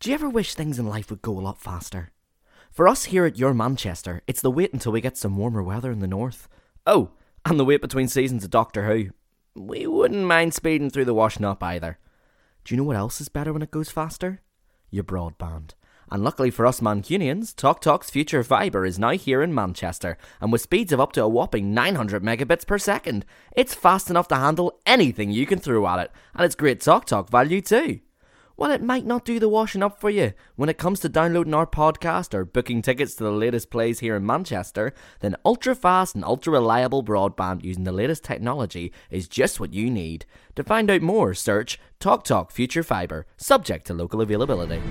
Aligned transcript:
Do 0.00 0.08
you 0.08 0.14
ever 0.14 0.30
wish 0.30 0.54
things 0.54 0.78
in 0.78 0.86
life 0.86 1.10
would 1.10 1.20
go 1.20 1.38
a 1.38 1.42
lot 1.42 1.60
faster? 1.60 2.10
For 2.70 2.88
us 2.88 3.04
here 3.04 3.26
at 3.26 3.36
Your 3.36 3.52
Manchester, 3.52 4.22
it's 4.26 4.40
the 4.40 4.50
wait 4.50 4.72
until 4.72 4.92
we 4.92 5.02
get 5.02 5.18
some 5.18 5.36
warmer 5.36 5.62
weather 5.62 5.92
in 5.92 5.98
the 5.98 6.06
north. 6.06 6.48
Oh, 6.86 7.10
and 7.44 7.60
the 7.60 7.66
wait 7.66 7.82
between 7.82 8.08
seasons 8.08 8.42
of 8.42 8.48
Doctor 8.48 8.86
Who. 8.86 9.10
We 9.54 9.86
wouldn't 9.86 10.24
mind 10.24 10.54
speeding 10.54 10.88
through 10.88 11.04
the 11.04 11.12
washing 11.12 11.44
up 11.44 11.62
either. 11.62 11.98
Do 12.64 12.74
you 12.74 12.80
know 12.80 12.84
what 12.86 12.96
else 12.96 13.20
is 13.20 13.28
better 13.28 13.52
when 13.52 13.60
it 13.60 13.70
goes 13.70 13.90
faster? 13.90 14.40
Your 14.88 15.04
broadband. 15.04 15.72
And 16.10 16.24
luckily 16.24 16.50
for 16.50 16.64
us 16.64 16.80
Mancunians, 16.80 17.54
TalkTalk's 17.54 18.08
future 18.08 18.42
fibre 18.42 18.86
is 18.86 18.98
now 18.98 19.10
here 19.10 19.42
in 19.42 19.54
Manchester, 19.54 20.16
and 20.40 20.50
with 20.50 20.62
speeds 20.62 20.94
of 20.94 21.00
up 21.00 21.12
to 21.12 21.24
a 21.24 21.28
whopping 21.28 21.74
900 21.74 22.22
megabits 22.22 22.66
per 22.66 22.78
second, 22.78 23.26
it's 23.52 23.74
fast 23.74 24.08
enough 24.08 24.28
to 24.28 24.36
handle 24.36 24.80
anything 24.86 25.30
you 25.30 25.44
can 25.44 25.58
throw 25.58 25.86
at 25.86 25.98
it, 25.98 26.10
and 26.34 26.46
it's 26.46 26.54
great 26.54 26.80
TalkTalk 26.80 27.28
value 27.28 27.60
too. 27.60 28.00
While 28.60 28.72
it 28.72 28.82
might 28.82 29.06
not 29.06 29.24
do 29.24 29.38
the 29.38 29.48
washing 29.48 29.82
up 29.82 29.98
for 29.98 30.10
you 30.10 30.34
when 30.56 30.68
it 30.68 30.76
comes 30.76 31.00
to 31.00 31.08
downloading 31.08 31.54
our 31.54 31.66
podcast 31.66 32.34
or 32.34 32.44
booking 32.44 32.82
tickets 32.82 33.14
to 33.14 33.24
the 33.24 33.30
latest 33.30 33.70
plays 33.70 34.00
here 34.00 34.16
in 34.16 34.26
Manchester, 34.26 34.92
then 35.20 35.34
ultra 35.46 35.74
fast 35.74 36.14
and 36.14 36.22
ultra 36.22 36.52
reliable 36.52 37.02
broadband 37.02 37.64
using 37.64 37.84
the 37.84 37.90
latest 37.90 38.22
technology 38.22 38.92
is 39.08 39.28
just 39.28 39.60
what 39.60 39.72
you 39.72 39.90
need. 39.90 40.26
To 40.56 40.62
find 40.62 40.90
out 40.90 41.00
more, 41.00 41.32
search 41.32 41.80
TalkTalk 42.00 42.52
Future 42.52 42.82
Fibre, 42.82 43.24
subject 43.38 43.86
to 43.86 43.94
local 43.94 44.20
availability. 44.20 44.82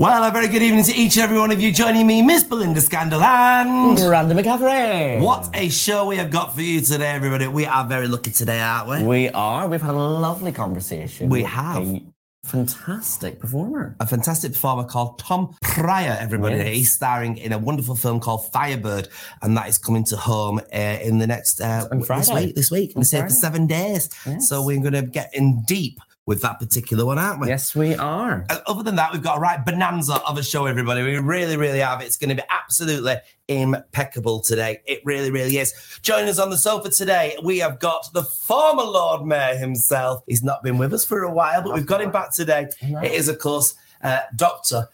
Well, 0.00 0.24
a 0.24 0.30
very 0.30 0.48
good 0.48 0.62
evening 0.62 0.84
to 0.84 0.94
each 0.94 1.16
and 1.18 1.24
every 1.24 1.38
one 1.38 1.50
of 1.50 1.60
you 1.60 1.70
joining 1.70 2.06
me, 2.06 2.22
Miss 2.22 2.42
Belinda 2.42 2.80
Scandal 2.80 3.22
and 3.22 3.98
Miranda 3.98 4.34
McCaffrey. 4.34 5.20
what 5.20 5.50
a 5.52 5.68
show 5.68 6.06
we 6.06 6.16
have 6.16 6.30
got 6.30 6.54
for 6.54 6.62
you 6.62 6.80
today, 6.80 7.10
everybody. 7.10 7.46
We 7.48 7.66
are 7.66 7.84
very 7.84 8.08
lucky 8.08 8.30
today, 8.30 8.60
aren't 8.60 8.88
we? 8.88 9.06
We 9.06 9.28
are. 9.28 9.68
We've 9.68 9.82
had 9.82 9.94
a 9.94 9.98
lovely 9.98 10.52
conversation. 10.52 11.28
We 11.28 11.42
have. 11.42 11.86
A 11.86 12.00
fantastic 12.44 13.40
performer. 13.40 13.94
A 14.00 14.06
fantastic 14.06 14.54
performer 14.54 14.84
called 14.84 15.18
Tom 15.18 15.54
Prior, 15.60 16.16
everybody. 16.18 16.56
Yes. 16.56 16.74
He's 16.74 16.92
starring 16.94 17.36
in 17.36 17.52
a 17.52 17.58
wonderful 17.58 17.94
film 17.94 18.20
called 18.20 18.50
Firebird, 18.54 19.06
and 19.42 19.54
that 19.58 19.68
is 19.68 19.76
coming 19.76 20.04
to 20.04 20.16
home 20.16 20.62
uh, 20.72 20.78
in 21.02 21.18
the 21.18 21.26
next 21.26 21.60
uh, 21.60 21.86
this 21.90 22.30
week. 22.30 22.54
This 22.54 22.70
week, 22.70 22.94
and 22.96 23.06
stay 23.06 23.20
for 23.20 23.28
seven 23.28 23.66
days. 23.66 24.08
Yes. 24.24 24.48
So 24.48 24.64
we're 24.64 24.80
going 24.80 24.94
to 24.94 25.02
get 25.02 25.28
in 25.34 25.60
deep 25.64 26.00
with 26.30 26.42
that 26.42 26.60
particular 26.60 27.04
one, 27.04 27.18
aren't 27.18 27.40
we? 27.40 27.48
Yes, 27.48 27.74
we 27.74 27.96
are. 27.96 28.46
Uh, 28.48 28.58
Other 28.68 28.84
than 28.84 28.94
that, 28.94 29.12
we've 29.12 29.20
got 29.20 29.38
a 29.38 29.40
right 29.40 29.66
bonanza 29.66 30.22
of 30.24 30.38
a 30.38 30.44
show, 30.44 30.66
everybody. 30.66 31.02
We 31.02 31.18
really, 31.18 31.56
really 31.56 31.80
have. 31.80 32.00
It's 32.02 32.16
going 32.16 32.28
to 32.28 32.36
be 32.36 32.48
absolutely 32.48 33.16
impeccable 33.48 34.38
today. 34.38 34.78
It 34.86 35.00
really, 35.04 35.32
really 35.32 35.58
is. 35.58 35.74
Joining 36.02 36.28
us 36.28 36.38
on 36.38 36.50
the 36.50 36.56
sofa 36.56 36.88
today, 36.90 37.36
we 37.42 37.58
have 37.58 37.80
got 37.80 38.12
the 38.14 38.22
former 38.22 38.84
Lord 38.84 39.26
Mayor 39.26 39.56
himself. 39.56 40.22
He's 40.28 40.44
not 40.44 40.62
been 40.62 40.78
with 40.78 40.94
us 40.94 41.04
for 41.04 41.24
a 41.24 41.32
while, 41.32 41.62
but 41.62 41.74
we've 41.74 41.84
got 41.84 42.00
him 42.00 42.12
back 42.12 42.32
today. 42.32 42.68
It 42.80 43.10
is, 43.10 43.26
of 43.26 43.40
course, 43.40 43.74
uh, 44.02 44.20
Dr. 44.36 44.88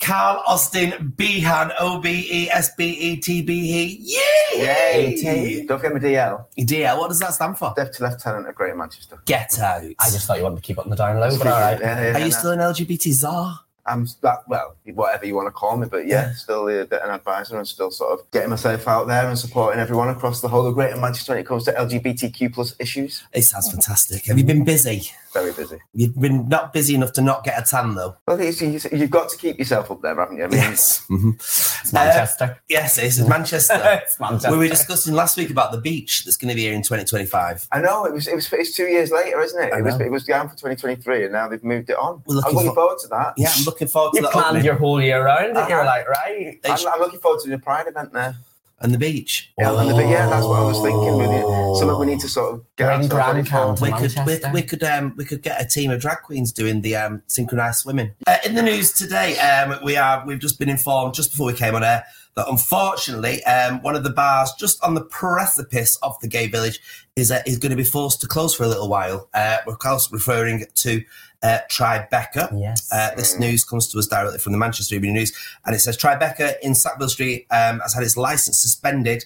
Carl 0.00 0.42
Austin 0.46 1.12
Behan, 1.16 1.72
O 1.80 1.98
B 2.00 2.28
E 2.30 2.50
S 2.50 2.74
B 2.76 2.90
E 2.90 3.16
T 3.16 3.42
B 3.42 3.52
E. 3.52 3.98
Yay! 4.54 5.16
Yay! 5.16 5.66
Don't 5.66 5.78
forget 5.78 5.92
my 5.94 5.98
DL. 6.00 6.44
DL, 6.58 6.98
what 6.98 7.08
does 7.08 7.18
that 7.20 7.34
stand 7.34 7.58
for? 7.58 7.72
Deputy 7.76 8.04
Lieutenant 8.04 8.48
of 8.48 8.54
Greater 8.54 8.76
Manchester. 8.76 9.18
Get 9.24 9.58
out. 9.58 9.82
I 9.98 10.10
just 10.10 10.26
thought 10.26 10.38
you 10.38 10.44
wanted 10.44 10.56
to 10.56 10.62
keep 10.62 10.78
up 10.78 10.84
on 10.86 10.90
the 10.90 10.96
down 10.96 11.18
low, 11.18 11.36
but 11.36 11.46
all 11.46 11.60
right. 11.60 11.80
Yeah, 11.80 12.00
yeah, 12.00 12.14
Are 12.14 12.18
you 12.20 12.24
no. 12.26 12.30
still 12.30 12.50
an 12.52 12.60
LGBT 12.60 13.12
czar? 13.12 13.60
I'm 13.88 14.08
that 14.22 14.48
well, 14.48 14.74
whatever 14.94 15.26
you 15.26 15.36
want 15.36 15.46
to 15.46 15.52
call 15.52 15.76
me, 15.76 15.86
but 15.88 16.08
yeah, 16.08 16.26
Yeah. 16.28 16.32
still 16.34 16.66
a 16.68 16.80
an 16.82 17.10
advisor 17.10 17.56
and 17.56 17.68
still 17.68 17.92
sort 17.92 18.18
of 18.18 18.28
getting 18.32 18.50
myself 18.50 18.88
out 18.88 19.06
there 19.06 19.28
and 19.28 19.38
supporting 19.38 19.78
everyone 19.80 20.08
across 20.08 20.40
the 20.40 20.48
whole 20.48 20.66
of 20.66 20.74
Greater 20.74 20.96
Manchester 20.96 21.32
when 21.34 21.40
it 21.40 21.46
comes 21.46 21.64
to 21.66 21.72
LGBTQ 21.72 22.52
plus 22.52 22.74
issues. 22.80 23.22
It 23.32 23.42
sounds 23.42 23.70
fantastic. 23.70 24.26
Have 24.26 24.38
you 24.38 24.44
been 24.44 24.64
busy? 24.64 25.08
Very 25.36 25.52
busy. 25.52 25.78
You've 25.92 26.18
been 26.18 26.48
not 26.48 26.72
busy 26.72 26.94
enough 26.94 27.12
to 27.14 27.20
not 27.20 27.44
get 27.44 27.58
a 27.60 27.62
tan, 27.62 27.94
though. 27.94 28.16
Well, 28.26 28.40
I 28.40 28.50
think 28.52 28.74
it's, 28.74 28.84
you've 28.90 29.10
got 29.10 29.28
to 29.28 29.36
keep 29.36 29.58
yourself 29.58 29.90
up 29.90 30.00
there, 30.02 30.14
haven't 30.14 30.38
you? 30.38 30.44
I 30.44 30.48
mean, 30.48 30.58
Yes. 30.60 31.04
Mhm. 31.10 31.34
It's 31.36 31.92
Manchester. 31.92 32.58
Yes, 32.68 32.98
it's 32.98 33.18
Manchester. 33.20 33.74
it's 34.02 34.18
Manchester. 34.18 34.50
we 34.52 34.58
were 34.58 34.68
discussing 34.68 35.14
last 35.14 35.36
week 35.36 35.50
about 35.50 35.72
the 35.72 35.80
beach 35.80 36.24
that's 36.24 36.36
going 36.36 36.48
to 36.48 36.54
be 36.54 36.62
here 36.62 36.72
in 36.72 36.82
2025. 36.82 37.68
I 37.70 37.80
know 37.80 38.04
it 38.06 38.12
was 38.14 38.26
it 38.26 38.34
was 38.34 38.50
it's 38.52 38.74
two 38.74 38.86
years 38.86 39.10
later, 39.10 39.40
isn't 39.40 39.62
it? 39.62 39.72
I 39.72 39.78
It 39.78 39.84
was 39.84 39.98
know. 39.98 40.06
it 40.06 40.10
was 40.10 40.24
down 40.24 40.48
for 40.48 40.54
2023, 40.56 41.24
and 41.24 41.32
now 41.32 41.48
they've 41.48 41.62
moved 41.62 41.90
it 41.90 41.98
on. 41.98 42.22
We're 42.26 42.32
I'm 42.32 42.36
looking 42.36 42.54
looking 42.54 42.70
for- 42.70 42.74
forward 42.76 42.98
to 43.02 43.08
that. 43.08 43.34
Yeah, 43.36 43.52
I'm 43.54 43.64
looking 43.64 43.88
forward 43.88 44.12
to 44.12 44.16
You 44.18 44.22
that 44.22 44.32
planned 44.32 44.46
opening. 44.48 44.64
your 44.64 44.74
whole 44.76 45.00
year 45.02 45.24
round, 45.24 45.56
and 45.56 45.68
you're 45.68 45.80
Uh-huh. 45.80 45.84
like, 45.86 46.08
right. 46.08 46.58
I'm, 46.64 46.78
I'm 46.94 47.00
looking 47.00 47.20
forward 47.20 47.40
to 47.42 47.50
the 47.50 47.58
Pride 47.58 47.86
event 47.88 48.12
there. 48.12 48.36
And 48.80 48.92
the 48.92 48.98
beach. 48.98 49.52
Yeah, 49.58 49.78
and 49.78 49.90
the, 49.90 49.94
but 49.94 50.08
yeah, 50.08 50.28
that's 50.28 50.44
what 50.44 50.60
I 50.60 50.64
was 50.64 50.80
thinking. 50.80 51.16
With 51.16 51.30
it. 51.30 51.78
Something 51.78 51.98
we 51.98 52.06
need 52.06 52.20
to 52.20 52.28
sort 52.28 52.54
of 52.54 52.76
get 52.76 52.86
Bring 52.86 53.10
ourselves 53.10 53.14
ready 53.14 53.48
Grand 53.48 53.78
for. 53.78 53.80
We 53.80 53.92
could, 53.92 54.26
we, 54.26 54.50
we 54.52 54.62
could 54.62 54.82
um 54.82 55.14
we 55.16 55.24
could 55.24 55.42
get 55.42 55.60
a 55.60 55.66
team 55.66 55.90
of 55.90 56.00
drag 56.00 56.22
queens 56.22 56.52
doing 56.52 56.82
the 56.82 56.96
um 56.96 57.22
synchronized 57.26 57.78
swimming. 57.78 58.12
Uh, 58.26 58.36
in 58.44 58.54
the 58.54 58.62
news 58.62 58.92
today, 58.92 59.38
um 59.38 59.78
we 59.84 59.96
are 59.96 60.24
we've 60.26 60.40
just 60.40 60.58
been 60.58 60.68
informed 60.68 61.14
just 61.14 61.30
before 61.30 61.46
we 61.46 61.54
came 61.54 61.74
on 61.74 61.82
air 61.82 62.04
that 62.36 62.46
unfortunately 62.48 63.42
um 63.44 63.80
one 63.82 63.96
of 63.96 64.04
the 64.04 64.10
bars 64.10 64.52
just 64.58 64.82
on 64.84 64.94
the 64.94 65.04
precipice 65.04 65.96
of 66.02 66.18
the 66.20 66.28
gay 66.28 66.46
village 66.46 66.80
is 67.16 67.30
uh, 67.30 67.40
is 67.46 67.58
going 67.58 67.70
to 67.70 67.76
be 67.76 67.84
forced 67.84 68.20
to 68.20 68.26
close 68.26 68.54
for 68.54 68.64
a 68.64 68.68
little 68.68 68.88
while. 68.88 69.28
Uh, 69.32 69.58
we're 69.66 69.76
of 69.76 70.12
referring 70.12 70.64
to 70.74 71.02
uh, 71.46 71.58
Tribeca. 71.70 72.44
Yes. 72.60 72.88
Uh, 72.92 73.14
this 73.16 73.38
news 73.38 73.64
comes 73.64 73.88
to 73.90 73.98
us 73.98 74.06
directly 74.06 74.38
from 74.38 74.52
the 74.52 74.58
Manchester 74.58 74.94
Evening 74.96 75.14
News, 75.14 75.32
and 75.64 75.74
it 75.76 75.80
says 75.80 75.96
Tribeca 75.96 76.54
in 76.62 76.74
Sackville 76.74 77.08
Street 77.08 77.46
um, 77.50 77.80
has 77.80 77.94
had 77.94 78.02
its 78.02 78.16
license 78.16 78.58
suspended, 78.60 79.24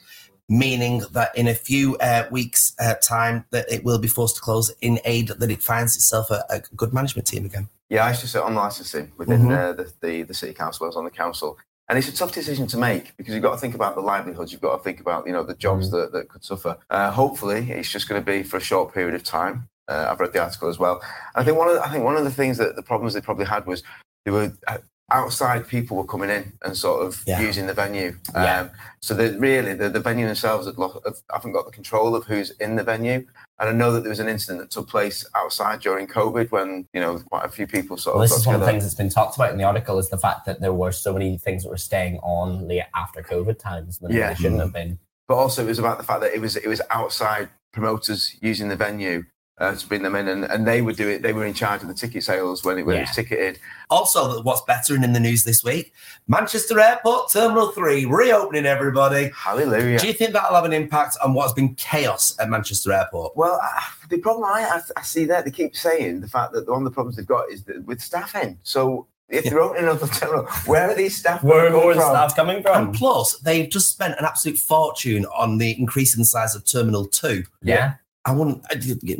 meaning 0.48 1.02
that 1.12 1.36
in 1.36 1.46
a 1.48 1.54
few 1.54 1.96
uh, 1.98 2.24
weeks' 2.30 2.74
uh, 2.78 2.94
time 3.02 3.44
that 3.50 3.70
it 3.70 3.84
will 3.84 3.98
be 3.98 4.08
forced 4.08 4.36
to 4.36 4.42
close 4.42 4.70
in 4.80 4.98
aid 5.04 5.28
that 5.28 5.50
it 5.50 5.62
finds 5.62 5.96
itself 5.96 6.30
a, 6.30 6.44
a 6.50 6.60
good 6.76 6.92
management 6.92 7.26
team 7.26 7.44
again. 7.44 7.68
Yeah, 7.88 8.04
I 8.04 8.08
used 8.10 8.20
to 8.20 8.28
sit 8.28 8.42
on 8.42 8.54
licensing 8.54 9.12
within 9.16 9.42
Mhm. 9.46 9.58
uh, 9.58 9.72
the, 9.72 9.92
the 10.00 10.22
the 10.22 10.34
city 10.34 10.52
council. 10.54 10.84
I 10.84 10.88
was 10.88 10.96
on 10.96 11.04
the 11.04 11.10
council, 11.10 11.58
and 11.88 11.98
it's 11.98 12.08
a 12.08 12.16
tough 12.20 12.32
decision 12.32 12.66
to 12.68 12.78
make 12.78 13.16
because 13.16 13.34
you've 13.34 13.42
got 13.42 13.52
to 13.52 13.60
think 13.60 13.74
about 13.74 13.94
the 13.96 14.00
livelihoods. 14.12 14.52
You've 14.52 14.60
got 14.68 14.76
to 14.76 14.82
think 14.82 15.00
about 15.00 15.26
you 15.26 15.32
know 15.32 15.42
the 15.42 15.54
jobs 15.66 15.90
that, 15.90 16.12
that 16.12 16.28
could 16.28 16.44
suffer. 16.44 16.76
Uh, 16.88 17.10
hopefully, 17.10 17.60
it's 17.70 17.90
just 17.90 18.08
going 18.08 18.20
to 18.20 18.26
be 18.34 18.42
for 18.44 18.58
a 18.58 18.60
short 18.60 18.94
period 18.94 19.14
of 19.14 19.24
time. 19.24 19.68
Uh, 19.90 20.08
I've 20.10 20.20
read 20.20 20.32
the 20.32 20.40
article 20.42 20.68
as 20.68 20.78
well. 20.78 21.02
I 21.34 21.42
think 21.44 21.58
one 21.58 21.68
of 21.68 21.74
the, 21.74 21.84
I 21.84 21.88
think 21.90 22.04
one 22.04 22.16
of 22.16 22.24
the 22.24 22.30
things 22.30 22.56
that 22.58 22.76
the 22.76 22.82
problems 22.82 23.12
they 23.14 23.20
probably 23.20 23.46
had 23.46 23.66
was 23.66 23.82
they 24.24 24.30
were 24.30 24.52
uh, 24.68 24.78
outside 25.12 25.66
people 25.66 25.96
were 25.96 26.04
coming 26.04 26.30
in 26.30 26.52
and 26.64 26.76
sort 26.76 27.04
of 27.04 27.22
Yeah. 27.26 27.40
using 27.40 27.66
the 27.66 27.74
venue. 27.74 28.16
Yeah. 28.32 28.60
Um, 28.60 28.70
so 29.02 29.12
that 29.14 29.38
really 29.40 29.74
the, 29.74 29.88
the 29.88 29.98
venue 29.98 30.26
themselves 30.26 30.66
had 30.66 30.78
lost, 30.78 30.98
have, 31.04 31.16
haven't 31.32 31.50
got 31.52 31.64
the 31.66 31.72
control 31.72 32.14
of 32.14 32.24
who's 32.26 32.50
in 32.60 32.76
the 32.76 32.84
venue. 32.84 33.26
And 33.58 33.68
I 33.68 33.72
know 33.72 33.90
that 33.92 34.02
there 34.02 34.10
was 34.10 34.20
an 34.20 34.28
incident 34.28 34.60
that 34.60 34.70
took 34.70 34.88
place 34.88 35.26
outside 35.34 35.80
during 35.80 36.06
COVID 36.06 36.52
when 36.52 36.86
you 36.94 37.00
know 37.00 37.18
quite 37.30 37.44
a 37.44 37.48
few 37.48 37.66
people 37.66 37.96
sort 37.96 38.14
Well, 38.14 38.22
of 38.24 38.30
this 38.30 38.38
is 38.38 38.46
one 38.46 38.54
of 38.54 38.60
the 38.60 38.66
things 38.68 38.84
that's 38.84 38.94
been 38.94 39.10
talked 39.10 39.34
about 39.36 39.50
in 39.50 39.58
the 39.58 39.64
article 39.64 39.98
is 39.98 40.08
the 40.10 40.16
fact 40.18 40.46
that 40.46 40.60
there 40.60 40.72
were 40.72 40.92
so 40.92 41.12
many 41.12 41.36
things 41.38 41.64
that 41.64 41.70
were 41.70 41.76
staying 41.90 42.18
on 42.22 42.68
late 42.68 42.84
after 42.94 43.20
COVID 43.22 43.58
times 43.58 43.98
when 44.00 44.12
Yeah. 44.12 44.28
they 44.28 44.34
shouldn't 44.36 44.60
have 44.60 44.72
been. 44.72 44.98
but 45.26 45.34
also 45.36 45.62
it 45.64 45.66
was 45.66 45.78
about 45.80 45.98
the 45.98 46.04
fact 46.04 46.20
that 46.20 46.32
it 46.32 46.40
was 46.40 46.54
it 46.56 46.68
was 46.68 46.80
outside 46.90 47.48
promoters 47.72 48.36
using 48.40 48.68
the 48.68 48.76
venue 48.76 49.24
uh, 49.60 49.74
to 49.74 49.86
bring 49.86 50.02
them 50.02 50.14
in, 50.16 50.26
and, 50.26 50.44
and 50.44 50.66
they 50.66 50.80
would 50.82 50.96
do 50.96 51.08
it. 51.08 51.22
They 51.22 51.32
were 51.32 51.44
in 51.44 51.54
charge 51.54 51.82
of 51.82 51.88
the 51.88 51.94
ticket 51.94 52.22
sales 52.24 52.64
when 52.64 52.78
it, 52.78 52.86
when 52.86 52.96
it 52.96 53.00
was 53.00 53.08
Yeah. 53.10 53.12
ticketed. 53.22 53.58
Also, 53.90 54.42
what's 54.42 54.62
better 54.62 54.94
and 54.94 55.04
in 55.04 55.12
the 55.12 55.20
news 55.20 55.44
this 55.44 55.62
week? 55.62 55.92
Manchester 56.28 56.80
Airport 56.80 57.30
Terminal 57.30 57.68
3 57.72 58.06
reopening, 58.06 58.66
everybody. 58.66 59.30
Hallelujah! 59.36 59.98
Do 59.98 60.06
you 60.06 60.12
think 60.12 60.32
that'll 60.32 60.54
have 60.54 60.64
an 60.64 60.72
impact 60.72 61.16
on 61.22 61.34
what's 61.34 61.52
been 61.52 61.74
chaos 61.74 62.34
at 62.40 62.48
Manchester 62.48 62.92
Airport? 62.92 63.36
well, 63.36 63.60
I, 63.62 63.82
the 64.08 64.18
problem 64.18 64.44
I, 64.44 64.62
I, 64.62 64.80
I 64.96 65.02
see 65.02 65.24
there, 65.26 65.42
they 65.42 65.50
keep 65.50 65.76
saying 65.76 66.20
the 66.20 66.28
fact 66.28 66.52
that 66.54 66.68
one 66.68 66.78
of 66.78 66.84
the 66.84 66.90
problems 66.90 67.16
they've 67.16 67.26
got 67.26 67.50
is 67.50 67.62
that 67.64 67.84
with 67.84 68.00
staffing. 68.00 68.58
So 68.62 69.06
if 69.28 69.44
they're 69.44 69.60
opening 69.60 69.84
another 69.84 70.06
terminal, 70.08 70.46
where 70.66 70.90
are 70.90 70.94
these 70.94 71.16
staff? 71.18 71.42
Where 71.44 71.66
coming 71.68 71.80
more 71.82 71.94
the 71.94 72.00
from? 72.00 72.10
staff 72.10 72.34
coming 72.34 72.56
And 72.56 72.64
from? 72.64 72.92
plus, 72.92 73.38
they've 73.40 73.68
just 73.68 73.90
spent 73.90 74.18
an 74.18 74.24
absolute 74.24 74.58
fortune 74.58 75.26
on 75.26 75.58
the 75.58 75.78
increase 75.78 76.14
in 76.14 76.20
the 76.20 76.24
size 76.24 76.54
of 76.56 76.64
Terminal 76.64 77.06
2. 77.06 77.44
Yeah. 77.62 77.94
I 78.26 78.32
wouldn't. 78.32 78.62
I- 78.70 78.76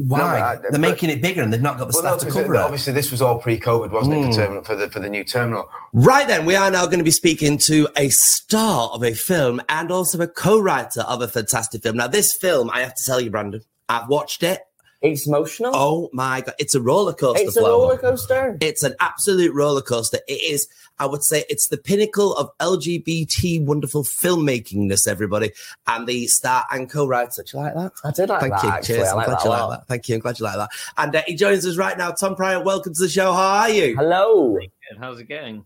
Why? 0.06 0.19
No, 0.19 0.25
I- 0.25 0.58
They're 0.70 0.79
making 0.79 1.08
it 1.08 1.23
bigger 1.23 1.43
and 1.43 1.50
they've 1.52 1.61
not 1.62 1.79
got 1.79 1.91
the 1.91 1.94
Well, 1.97 2.02
no, 2.05 2.11
staff 2.19 2.20
to 2.20 2.26
'cause 2.26 2.35
cover 2.43 2.55
it- 2.55 2.58
it. 2.58 2.62
obviously 2.62 2.93
this 2.93 3.11
was 3.11 3.23
all 3.23 3.38
pre-COVID, 3.38 3.91
wasn't 3.91 4.14
it? 4.14 4.19
Mm. 4.19 4.26
For, 4.29 4.37
terminal, 4.41 4.64
for 4.64 4.76
the 4.76 4.91
for 4.91 5.00
the 5.00 5.08
new 5.08 5.25
terminal. 5.25 5.69
Right 5.94 6.26
then, 6.29 6.44
we 6.44 6.55
are 6.55 6.70
now 6.70 6.85
going 6.85 6.99
to 6.99 7.05
be 7.05 7.11
speaking 7.11 7.56
to 7.67 7.88
a 7.97 8.11
star 8.11 8.91
of 8.91 9.02
a 9.02 9.14
film 9.14 9.62
and 9.70 9.91
also 9.91 10.20
a 10.20 10.26
co-writer 10.26 11.00
of 11.00 11.23
a 11.23 11.29
fantastic 11.29 11.82
film. 11.82 11.97
Now, 11.97 12.08
this 12.08 12.37
film, 12.37 12.70
I 12.70 12.81
have 12.81 12.94
to 12.94 13.02
tell 13.06 13.20
you, 13.23 13.31
Brandon, 13.31 13.62
I've 13.88 14.08
watched 14.08 14.43
it. 14.43 14.61
It's 15.02 15.26
emotional. 15.26 15.73
Oh 15.75 16.11
my 16.12 16.43
god, 16.43 16.55
it's 16.58 16.75
a 16.75 16.81
roller 16.81 17.14
coaster. 17.14 17.43
it's 17.43 17.56
a 17.56 17.61
Flo. 17.61 17.70
roller 17.70 17.97
coaster. 17.97 18.58
It's 18.61 18.82
an 18.82 18.94
absolute 19.00 19.55
roller 19.55 19.81
coaster. 19.81 20.19
It 20.29 20.35
is, 20.43 20.69
I 20.99 21.06
would 21.06 21.23
say, 21.23 21.44
it's 21.49 21.69
the 21.69 21.79
pinnacle 21.79 22.35
of 22.37 22.50
LGBT 22.58 23.64
wonderful 23.64 24.05
filmmakingness, 24.05 25.08
everybody. 25.08 25.52
And 25.87 26.06
the 26.06 26.26
star 26.26 26.67
and 26.70 26.91
co-writer. 26.91 27.43
Do 27.43 27.56
you 27.56 27.62
like 27.64 27.75
that? 27.75 27.93
I 28.05 28.11
did 28.11 28.29
like 28.29 28.41
Thank 28.41 28.52
that. 28.55 28.62
you. 28.62 28.69
Actually, 28.69 28.94
Cheers. 28.97 29.08
I 29.08 29.11
I'm 29.12 29.17
like 29.17 29.26
glad 29.26 29.37
that 29.38 29.44
you 29.44 29.50
like 29.50 29.70
that. 29.70 29.87
Thank 29.88 30.08
you. 30.11 30.14
I'm 30.17 30.20
glad 30.20 30.38
you 30.38 30.44
like 30.44 30.56
that. 30.56 30.70
And 30.99 31.17
uh, 31.17 31.23
he 31.26 31.35
joins 31.35 31.67
us 31.67 31.76
right 31.79 31.97
now. 31.97 32.11
Tom 32.11 32.37
Prior, 32.37 32.62
welcome 32.62 32.93
to 32.93 33.02
the 33.02 33.08
show. 33.08 33.32
How 33.32 33.61
are 33.62 33.70
you? 33.70 33.97
Hello. 33.97 34.58
Good. 34.58 34.70
How's 34.99 35.19
it 35.19 35.29
going? 35.29 35.64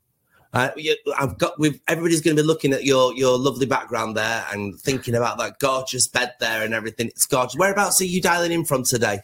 Uh, 0.55 0.71
you, 0.77 0.97
I've 1.19 1.37
got. 1.37 1.59
We've, 1.59 1.81
everybody's 1.89 2.21
going 2.21 2.37
to 2.37 2.43
be 2.43 2.47
looking 2.47 2.73
at 2.73 2.85
your 2.85 3.13
your 3.15 3.37
lovely 3.37 3.67
background 3.67 4.17
there 4.17 4.45
and 4.53 4.79
thinking 4.81 5.15
about 5.15 5.39
that 5.39 5.59
gorgeous 5.59 6.07
bed 6.07 6.35
there 6.39 6.63
and 6.63 6.73
everything. 6.73 7.09
It's 7.09 7.27
gorgeous. 7.27 7.57
Whereabouts 7.57 8.01
are 8.01 8.05
you 8.07 8.23
dialing 8.23 8.53
in 8.53 8.65
from 8.65 8.85
today? 8.85 9.21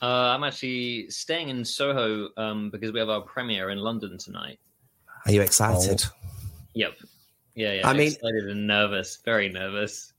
Uh, 0.00 0.06
I'm 0.06 0.44
actually 0.44 1.10
staying 1.10 1.48
in 1.48 1.64
Soho 1.64 2.28
um, 2.36 2.70
because 2.70 2.92
we 2.92 3.00
have 3.00 3.08
our 3.08 3.20
premiere 3.20 3.70
in 3.70 3.78
London 3.78 4.16
tonight. 4.18 4.60
Are 5.26 5.32
you 5.32 5.42
excited? 5.42 6.04
Yep. 6.74 6.94
Yeah, 7.56 7.72
yeah. 7.72 7.88
I 7.88 7.92
mean- 7.92 8.12
excited 8.12 8.44
and 8.48 8.66
nervous. 8.66 9.18
Very 9.24 9.48
nervous. 9.48 10.12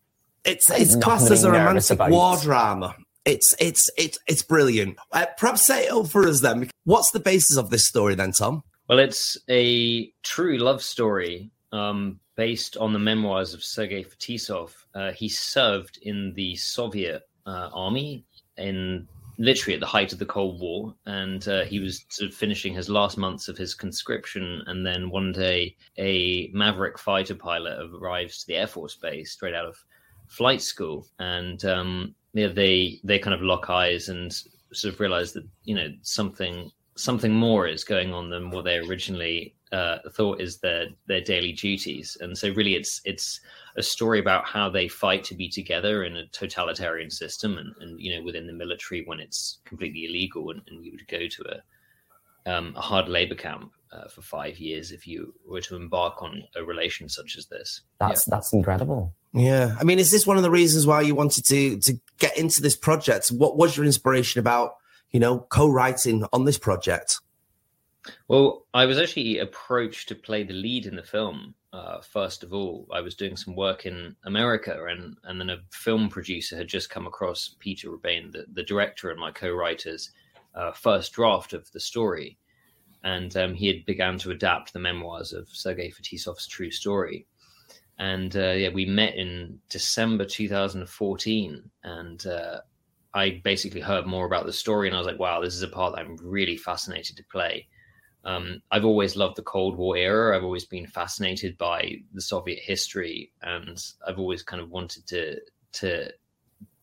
It's 0.45 0.69
it's 0.71 0.95
nothing 0.95 1.01
classed 1.01 1.31
as 1.31 1.43
a 1.43 1.51
romantic 1.51 1.91
about. 1.91 2.11
war 2.11 2.37
drama. 2.37 2.95
It's 3.25 3.55
it's 3.59 3.89
it's 3.97 4.17
it's 4.27 4.41
brilliant. 4.41 4.97
Uh, 5.11 5.25
perhaps 5.37 5.65
say 5.65 5.85
it 5.85 5.91
all 5.91 6.05
for 6.05 6.27
us 6.27 6.39
then. 6.41 6.69
What's 6.85 7.11
the 7.11 7.19
basis 7.19 7.57
of 7.57 7.69
this 7.69 7.87
story 7.87 8.15
then, 8.15 8.31
Tom? 8.31 8.63
Well, 8.89 8.97
it's 8.97 9.37
a 9.51 10.11
true 10.23 10.57
love 10.57 10.81
story 10.81 11.51
um, 11.71 12.19
based 12.35 12.75
on 12.77 12.91
the 12.91 12.97
memoirs 12.97 13.53
of 13.53 13.63
Sergei 13.63 14.03
Fetisov. 14.03 14.71
Uh, 14.95 15.11
he 15.11 15.29
served 15.29 15.99
in 16.01 16.33
the 16.33 16.55
Soviet 16.55 17.21
uh, 17.45 17.69
army 17.71 18.25
in 18.57 19.07
literally 19.37 19.75
at 19.75 19.79
the 19.79 19.85
height 19.85 20.11
of 20.11 20.17
the 20.17 20.25
Cold 20.25 20.59
War, 20.59 20.95
and 21.05 21.47
uh, 21.47 21.65
he 21.65 21.79
was 21.79 22.03
sort 22.09 22.31
of 22.31 22.35
finishing 22.35 22.73
his 22.73 22.89
last 22.89 23.15
months 23.15 23.47
of 23.47 23.59
his 23.59 23.75
conscription. 23.75 24.63
And 24.65 24.83
then 24.83 25.11
one 25.11 25.33
day, 25.33 25.75
a 25.99 26.49
Maverick 26.51 26.97
fighter 26.97 27.35
pilot 27.35 27.77
arrives 27.93 28.39
to 28.39 28.47
the 28.47 28.55
Air 28.55 28.67
Force 28.67 28.95
Base 28.95 29.33
straight 29.33 29.53
out 29.53 29.67
of 29.67 29.77
flight 30.25 30.63
school, 30.63 31.05
and 31.19 31.63
um, 31.63 32.15
yeah, 32.33 32.47
they 32.47 32.99
they 33.03 33.19
kind 33.19 33.35
of 33.35 33.43
lock 33.43 33.69
eyes 33.69 34.09
and 34.09 34.33
sort 34.73 34.95
of 34.95 34.99
realize 34.99 35.31
that 35.33 35.47
you 35.63 35.75
know 35.75 35.89
something 36.01 36.71
something 36.99 37.33
more 37.33 37.67
is 37.67 37.83
going 37.83 38.13
on 38.13 38.29
than 38.29 38.51
what 38.51 38.65
they 38.65 38.77
originally 38.77 39.55
uh, 39.71 39.97
thought 40.13 40.41
is 40.41 40.59
their 40.59 40.87
their 41.07 41.21
daily 41.21 41.53
duties. 41.53 42.17
And 42.19 42.37
so, 42.37 42.51
really, 42.53 42.75
it's 42.75 43.01
it's 43.05 43.39
a 43.77 43.83
story 43.83 44.19
about 44.19 44.45
how 44.45 44.69
they 44.69 44.87
fight 44.87 45.23
to 45.25 45.35
be 45.35 45.49
together 45.49 46.03
in 46.03 46.15
a 46.15 46.27
totalitarian 46.27 47.09
system, 47.09 47.57
and, 47.57 47.73
and 47.79 47.99
you 47.99 48.15
know, 48.15 48.23
within 48.23 48.47
the 48.47 48.53
military 48.53 49.03
when 49.05 49.19
it's 49.19 49.59
completely 49.65 50.05
illegal, 50.05 50.49
and, 50.51 50.61
and 50.67 50.83
you 50.83 50.91
would 50.91 51.07
go 51.07 51.27
to 51.27 51.43
a 51.51 51.61
um, 52.51 52.73
a 52.75 52.81
hard 52.81 53.07
labor 53.07 53.35
camp 53.35 53.71
uh, 53.91 54.07
for 54.07 54.21
five 54.21 54.57
years 54.57 54.91
if 54.91 55.07
you 55.07 55.33
were 55.47 55.61
to 55.61 55.75
embark 55.75 56.21
on 56.21 56.43
a 56.55 56.63
relation 56.63 57.09
such 57.09 57.37
as 57.37 57.47
this. 57.47 57.81
That's 57.99 58.25
that's 58.25 58.53
incredible. 58.53 59.13
Yeah, 59.33 59.75
I 59.79 59.83
mean, 59.83 59.99
is 59.99 60.11
this 60.11 60.25
one 60.25 60.37
of 60.37 60.43
the 60.43 60.51
reasons 60.51 60.87
why 60.87 61.01
you 61.01 61.15
wanted 61.15 61.45
to 61.45 61.77
to 61.79 61.99
get 62.17 62.37
into 62.37 62.61
this 62.61 62.75
project? 62.75 63.29
What 63.29 63.57
was 63.57 63.77
your 63.77 63.85
inspiration 63.85 64.39
about, 64.39 64.75
you 65.11 65.19
know, 65.19 65.39
co-writing 65.49 66.25
on 66.33 66.45
this 66.45 66.57
project? 66.57 67.19
Well, 68.27 68.65
I 68.73 68.85
was 68.85 68.97
actually 68.97 69.39
approached 69.39 70.07
to 70.09 70.15
play 70.15 70.43
the 70.43 70.53
lead 70.53 70.85
in 70.85 70.95
the 70.95 71.03
film. 71.03 71.55
Uh, 71.71 72.01
first 72.01 72.43
of 72.43 72.53
all, 72.53 72.87
I 72.91 73.01
was 73.01 73.15
doing 73.15 73.35
some 73.35 73.55
work 73.55 73.85
in 73.85 74.15
America, 74.25 74.85
and 74.85 75.17
and 75.23 75.39
then 75.39 75.49
a 75.49 75.59
film 75.71 76.09
producer 76.09 76.55
had 76.55 76.67
just 76.67 76.89
come 76.89 77.05
across 77.05 77.55
Peter 77.59 77.89
Rebane, 77.89 78.31
the, 78.31 78.45
the 78.53 78.63
director 78.63 79.11
and 79.11 79.19
my 79.19 79.31
co-writer's 79.31 80.11
uh, 80.55 80.71
first 80.71 81.13
draft 81.13 81.53
of 81.53 81.71
the 81.71 81.79
story, 81.79 82.37
and 83.03 83.35
um, 83.37 83.53
he 83.53 83.67
had 83.67 83.85
began 83.85 84.17
to 84.19 84.31
adapt 84.31 84.73
the 84.73 84.79
memoirs 84.79 85.33
of 85.33 85.47
Sergei 85.49 85.91
Fetisov's 85.91 86.47
true 86.47 86.71
story. 86.71 87.27
And 87.99 88.35
uh, 88.35 88.51
yeah, 88.51 88.69
we 88.69 88.85
met 88.85 89.15
in 89.15 89.59
December 89.69 90.25
2014, 90.25 91.69
and 91.83 92.25
uh, 92.25 92.61
I 93.13 93.41
basically 93.43 93.81
heard 93.81 94.05
more 94.05 94.25
about 94.25 94.45
the 94.45 94.53
story, 94.53 94.87
and 94.87 94.95
I 94.95 94.99
was 94.99 95.07
like, 95.07 95.19
"Wow, 95.19 95.41
this 95.41 95.55
is 95.55 95.63
a 95.63 95.67
part 95.67 95.95
that 95.95 96.01
I'm 96.01 96.17
really 96.21 96.57
fascinated 96.57 97.17
to 97.17 97.23
play." 97.31 97.67
Um, 98.25 98.61
I've 98.69 98.85
always 98.85 99.15
loved 99.15 99.37
the 99.37 99.43
Cold 99.43 99.77
War 99.77 99.95
era. 99.97 100.35
I've 100.35 100.43
always 100.43 100.65
been 100.65 100.87
fascinated 100.87 101.57
by 101.57 102.01
the 102.13 102.21
Soviet 102.21 102.59
history, 102.59 103.31
and 103.41 103.81
I've 104.05 104.19
always 104.19 104.43
kind 104.43 104.61
of 104.61 104.69
wanted 104.69 105.07
to 105.07 105.39
to 105.71 106.11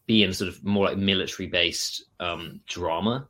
be 0.06 0.22
in 0.22 0.32
sort 0.32 0.48
of 0.48 0.64
more 0.64 0.86
like 0.86 0.98
military 0.98 1.48
based 1.48 2.04
um, 2.20 2.60
drama. 2.66 3.28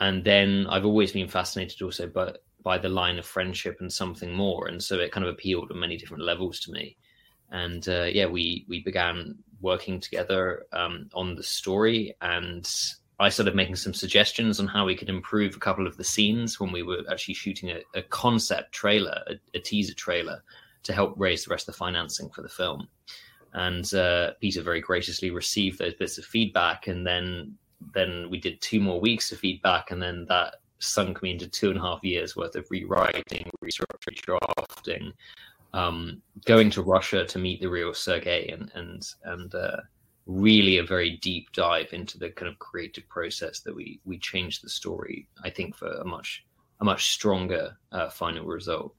And 0.00 0.24
then 0.24 0.66
I've 0.68 0.84
always 0.84 1.12
been 1.12 1.28
fascinated 1.28 1.80
also 1.82 2.06
by 2.08 2.34
by 2.62 2.78
the 2.78 2.88
line 2.88 3.18
of 3.18 3.26
friendship 3.26 3.78
and 3.80 3.92
something 3.92 4.32
more, 4.32 4.68
and 4.68 4.82
so 4.82 4.98
it 4.98 5.12
kind 5.12 5.26
of 5.26 5.32
appealed 5.32 5.70
on 5.72 5.80
many 5.80 5.96
different 5.96 6.24
levels 6.24 6.60
to 6.60 6.72
me. 6.72 6.96
And 7.50 7.86
uh, 7.88 8.04
yeah, 8.04 8.26
we 8.26 8.64
we 8.68 8.82
began 8.82 9.36
working 9.62 10.00
together 10.00 10.66
um, 10.72 11.08
on 11.14 11.34
the 11.34 11.42
story, 11.42 12.14
and 12.20 12.68
I 13.18 13.28
started 13.28 13.54
making 13.54 13.76
some 13.76 13.94
suggestions 13.94 14.58
on 14.58 14.66
how 14.66 14.84
we 14.84 14.96
could 14.96 15.08
improve 15.08 15.54
a 15.54 15.60
couple 15.60 15.86
of 15.86 15.96
the 15.96 16.04
scenes 16.04 16.58
when 16.58 16.72
we 16.72 16.82
were 16.82 17.02
actually 17.10 17.34
shooting 17.34 17.70
a, 17.70 17.80
a 17.94 18.02
concept 18.02 18.72
trailer, 18.72 19.22
a, 19.28 19.34
a 19.54 19.60
teaser 19.60 19.94
trailer, 19.94 20.42
to 20.82 20.92
help 20.92 21.14
raise 21.16 21.44
the 21.44 21.50
rest 21.50 21.68
of 21.68 21.74
the 21.74 21.78
financing 21.78 22.28
for 22.30 22.42
the 22.42 22.48
film. 22.48 22.88
And 23.54 23.92
uh, 23.94 24.32
Peter 24.40 24.62
very 24.62 24.80
graciously 24.80 25.30
received 25.30 25.78
those 25.78 25.94
bits 25.94 26.18
of 26.18 26.24
feedback, 26.24 26.88
and 26.88 27.06
then 27.06 27.56
then 27.94 28.28
we 28.30 28.38
did 28.38 28.60
two 28.60 28.80
more 28.80 29.00
weeks 29.00 29.32
of 29.32 29.38
feedback, 29.38 29.90
and 29.90 30.02
then 30.02 30.26
that 30.28 30.56
sunk 30.78 31.22
me 31.22 31.30
into 31.30 31.48
two 31.48 31.70
and 31.70 31.78
a 31.78 31.82
half 31.82 32.02
years 32.02 32.34
worth 32.34 32.56
of 32.56 32.66
rewriting, 32.70 33.50
restructuring, 33.64 34.20
drafting, 34.22 35.12
um, 35.72 36.22
going 36.44 36.70
to 36.70 36.82
Russia 36.82 37.24
to 37.24 37.38
meet 37.38 37.60
the 37.60 37.68
real 37.68 37.94
Sergei, 37.94 38.48
and 38.48 38.70
and 38.74 39.02
and 39.24 39.54
uh, 39.54 39.78
really 40.26 40.78
a 40.78 40.84
very 40.84 41.18
deep 41.22 41.52
dive 41.52 41.92
into 41.92 42.18
the 42.18 42.30
kind 42.30 42.50
of 42.50 42.58
creative 42.58 43.08
process 43.08 43.60
that 43.60 43.74
we 43.74 44.00
we 44.04 44.18
changed 44.18 44.62
the 44.62 44.68
story. 44.68 45.28
I 45.44 45.50
think 45.50 45.76
for 45.76 45.88
a 45.88 46.04
much 46.04 46.44
a 46.80 46.84
much 46.84 47.10
stronger 47.10 47.76
uh, 47.92 48.10
final 48.10 48.44
result. 48.44 48.94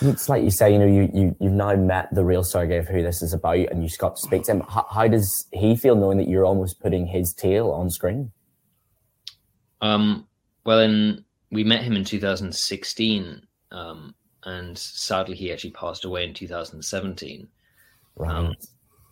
It's 0.00 0.28
like 0.28 0.42
you 0.42 0.50
say, 0.50 0.72
you 0.72 0.78
know, 0.78 0.86
you, 0.86 1.10
you 1.12 1.36
you've 1.40 1.52
now 1.52 1.74
met 1.74 2.14
the 2.14 2.24
real 2.24 2.44
Sergei 2.44 2.78
of 2.78 2.88
who 2.88 3.02
this 3.02 3.22
is 3.22 3.32
about, 3.32 3.56
and 3.56 3.82
you 3.82 3.90
got 3.98 4.16
to 4.16 4.22
speak 4.22 4.44
to 4.44 4.52
him. 4.52 4.60
How, 4.68 4.86
how 4.90 5.08
does 5.08 5.46
he 5.52 5.76
feel 5.76 5.96
knowing 5.96 6.18
that 6.18 6.28
you're 6.28 6.44
almost 6.44 6.80
putting 6.80 7.06
his 7.06 7.32
tale 7.32 7.70
on 7.70 7.90
screen? 7.90 8.32
Um, 9.80 10.28
well, 10.64 10.78
in, 10.78 11.24
we 11.50 11.64
met 11.64 11.82
him 11.82 11.94
in 11.94 12.04
2016, 12.04 13.42
um, 13.72 14.14
and 14.44 14.76
sadly, 14.76 15.36
he 15.36 15.52
actually 15.52 15.70
passed 15.70 16.04
away 16.04 16.24
in 16.24 16.34
2017. 16.34 17.48
Right. 18.16 18.30
Um, 18.30 18.54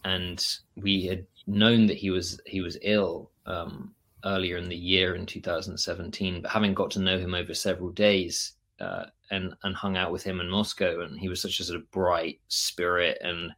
and 0.04 0.46
we 0.76 1.06
had 1.06 1.26
known 1.46 1.86
that 1.86 1.96
he 1.96 2.10
was 2.10 2.40
he 2.46 2.60
was 2.60 2.78
ill 2.82 3.30
um, 3.46 3.94
earlier 4.24 4.56
in 4.56 4.68
the 4.68 4.76
year 4.76 5.14
in 5.14 5.26
2017, 5.26 6.42
but 6.42 6.50
having 6.50 6.74
got 6.74 6.90
to 6.92 7.00
know 7.00 7.18
him 7.18 7.34
over 7.34 7.54
several 7.54 7.90
days 7.90 8.52
uh, 8.80 9.04
and 9.30 9.54
and 9.62 9.74
hung 9.74 9.96
out 9.96 10.12
with 10.12 10.22
him 10.22 10.40
in 10.40 10.48
Moscow, 10.48 11.00
and 11.02 11.18
he 11.18 11.28
was 11.28 11.40
such 11.40 11.60
a 11.60 11.64
sort 11.64 11.78
of 11.78 11.90
bright 11.90 12.40
spirit, 12.48 13.18
and 13.20 13.50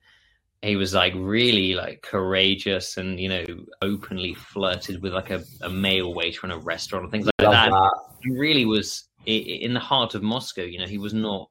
he 0.62 0.76
was 0.76 0.95
like 0.95 1.12
really 1.17 1.75
like 1.75 2.02
courageous, 2.02 2.97
and 2.97 3.19
you 3.19 3.29
know 3.29 3.45
openly 3.83 4.35
flirted 4.35 5.02
with 5.02 5.14
like 5.14 5.31
a, 5.31 5.43
a 5.62 5.71
male 5.71 6.14
waiter 6.14 6.47
in 6.47 6.52
a 6.52 6.59
restaurant 6.59 7.05
and 7.05 7.12
things 7.12 7.26
like 7.26 7.49
Love 7.49 7.52
that. 7.52 7.71
that. 7.71 7.93
He 8.23 8.31
really 8.31 8.67
was 8.67 9.05
in 9.26 9.75
the 9.75 9.81
heart 9.81 10.14
of 10.14 10.23
Moscow. 10.23 10.62
You 10.62 10.79
know, 10.81 10.87
he 10.87 10.99
was 10.99 11.14
not 11.14 11.49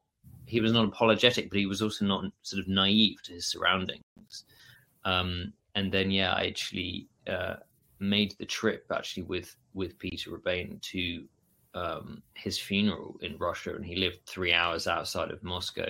he 0.52 0.60
was 0.60 0.72
not 0.72 0.84
apologetic, 0.84 1.48
but 1.48 1.58
he 1.58 1.64
was 1.64 1.80
also 1.80 2.04
not 2.04 2.24
sort 2.42 2.60
of 2.60 2.68
naive 2.68 3.22
to 3.22 3.32
his 3.32 3.46
surroundings. 3.46 4.44
Um, 5.06 5.54
and 5.74 5.90
then, 5.90 6.10
yeah, 6.10 6.34
I 6.34 6.44
actually 6.46 7.08
uh, 7.26 7.54
made 8.00 8.34
the 8.38 8.44
trip 8.44 8.84
actually 8.94 9.22
with 9.22 9.56
with 9.72 9.98
Peter 9.98 10.30
Rebane 10.30 10.78
to 10.92 11.24
um, 11.72 12.22
his 12.34 12.58
funeral 12.58 13.16
in 13.22 13.38
Russia, 13.38 13.74
and 13.74 13.84
he 13.84 13.96
lived 13.96 14.26
three 14.26 14.52
hours 14.52 14.86
outside 14.86 15.30
of 15.30 15.42
Moscow, 15.42 15.88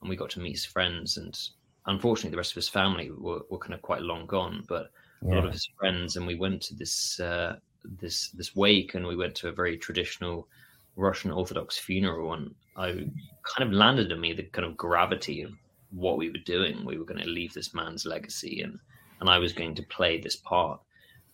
and 0.00 0.08
we 0.08 0.16
got 0.16 0.30
to 0.30 0.40
meet 0.40 0.52
his 0.52 0.64
friends. 0.64 1.18
And 1.18 1.38
unfortunately, 1.84 2.30
the 2.30 2.38
rest 2.38 2.52
of 2.52 2.62
his 2.62 2.70
family 2.70 3.10
were, 3.10 3.42
were 3.50 3.58
kind 3.58 3.74
of 3.74 3.82
quite 3.82 4.00
long 4.00 4.24
gone, 4.24 4.64
but 4.68 4.90
a 5.22 5.26
lot 5.34 5.44
of 5.44 5.52
his 5.52 5.68
friends, 5.78 6.16
and 6.16 6.26
we 6.26 6.34
went 6.34 6.62
to 6.62 6.74
this 6.74 7.20
uh, 7.20 7.56
this 8.00 8.30
this 8.30 8.56
wake, 8.56 8.94
and 8.94 9.06
we 9.06 9.16
went 9.16 9.34
to 9.34 9.48
a 9.48 9.58
very 9.60 9.76
traditional 9.76 10.48
Russian 10.96 11.30
Orthodox 11.30 11.76
funeral, 11.76 12.32
and 12.32 12.54
I 12.76 13.10
kind 13.56 13.68
of 13.68 13.76
landed 13.76 14.12
on 14.12 14.20
me 14.20 14.32
the 14.32 14.44
kind 14.44 14.66
of 14.66 14.76
gravity 14.76 15.42
of 15.42 15.52
what 15.90 16.18
we 16.18 16.30
were 16.30 16.44
doing. 16.44 16.84
We 16.84 16.98
were 16.98 17.04
going 17.04 17.22
to 17.22 17.28
leave 17.28 17.54
this 17.54 17.74
man's 17.74 18.04
legacy, 18.04 18.60
and 18.62 18.78
and 19.20 19.28
I 19.28 19.38
was 19.38 19.52
going 19.52 19.74
to 19.76 19.82
play 19.82 20.20
this 20.20 20.36
part 20.36 20.80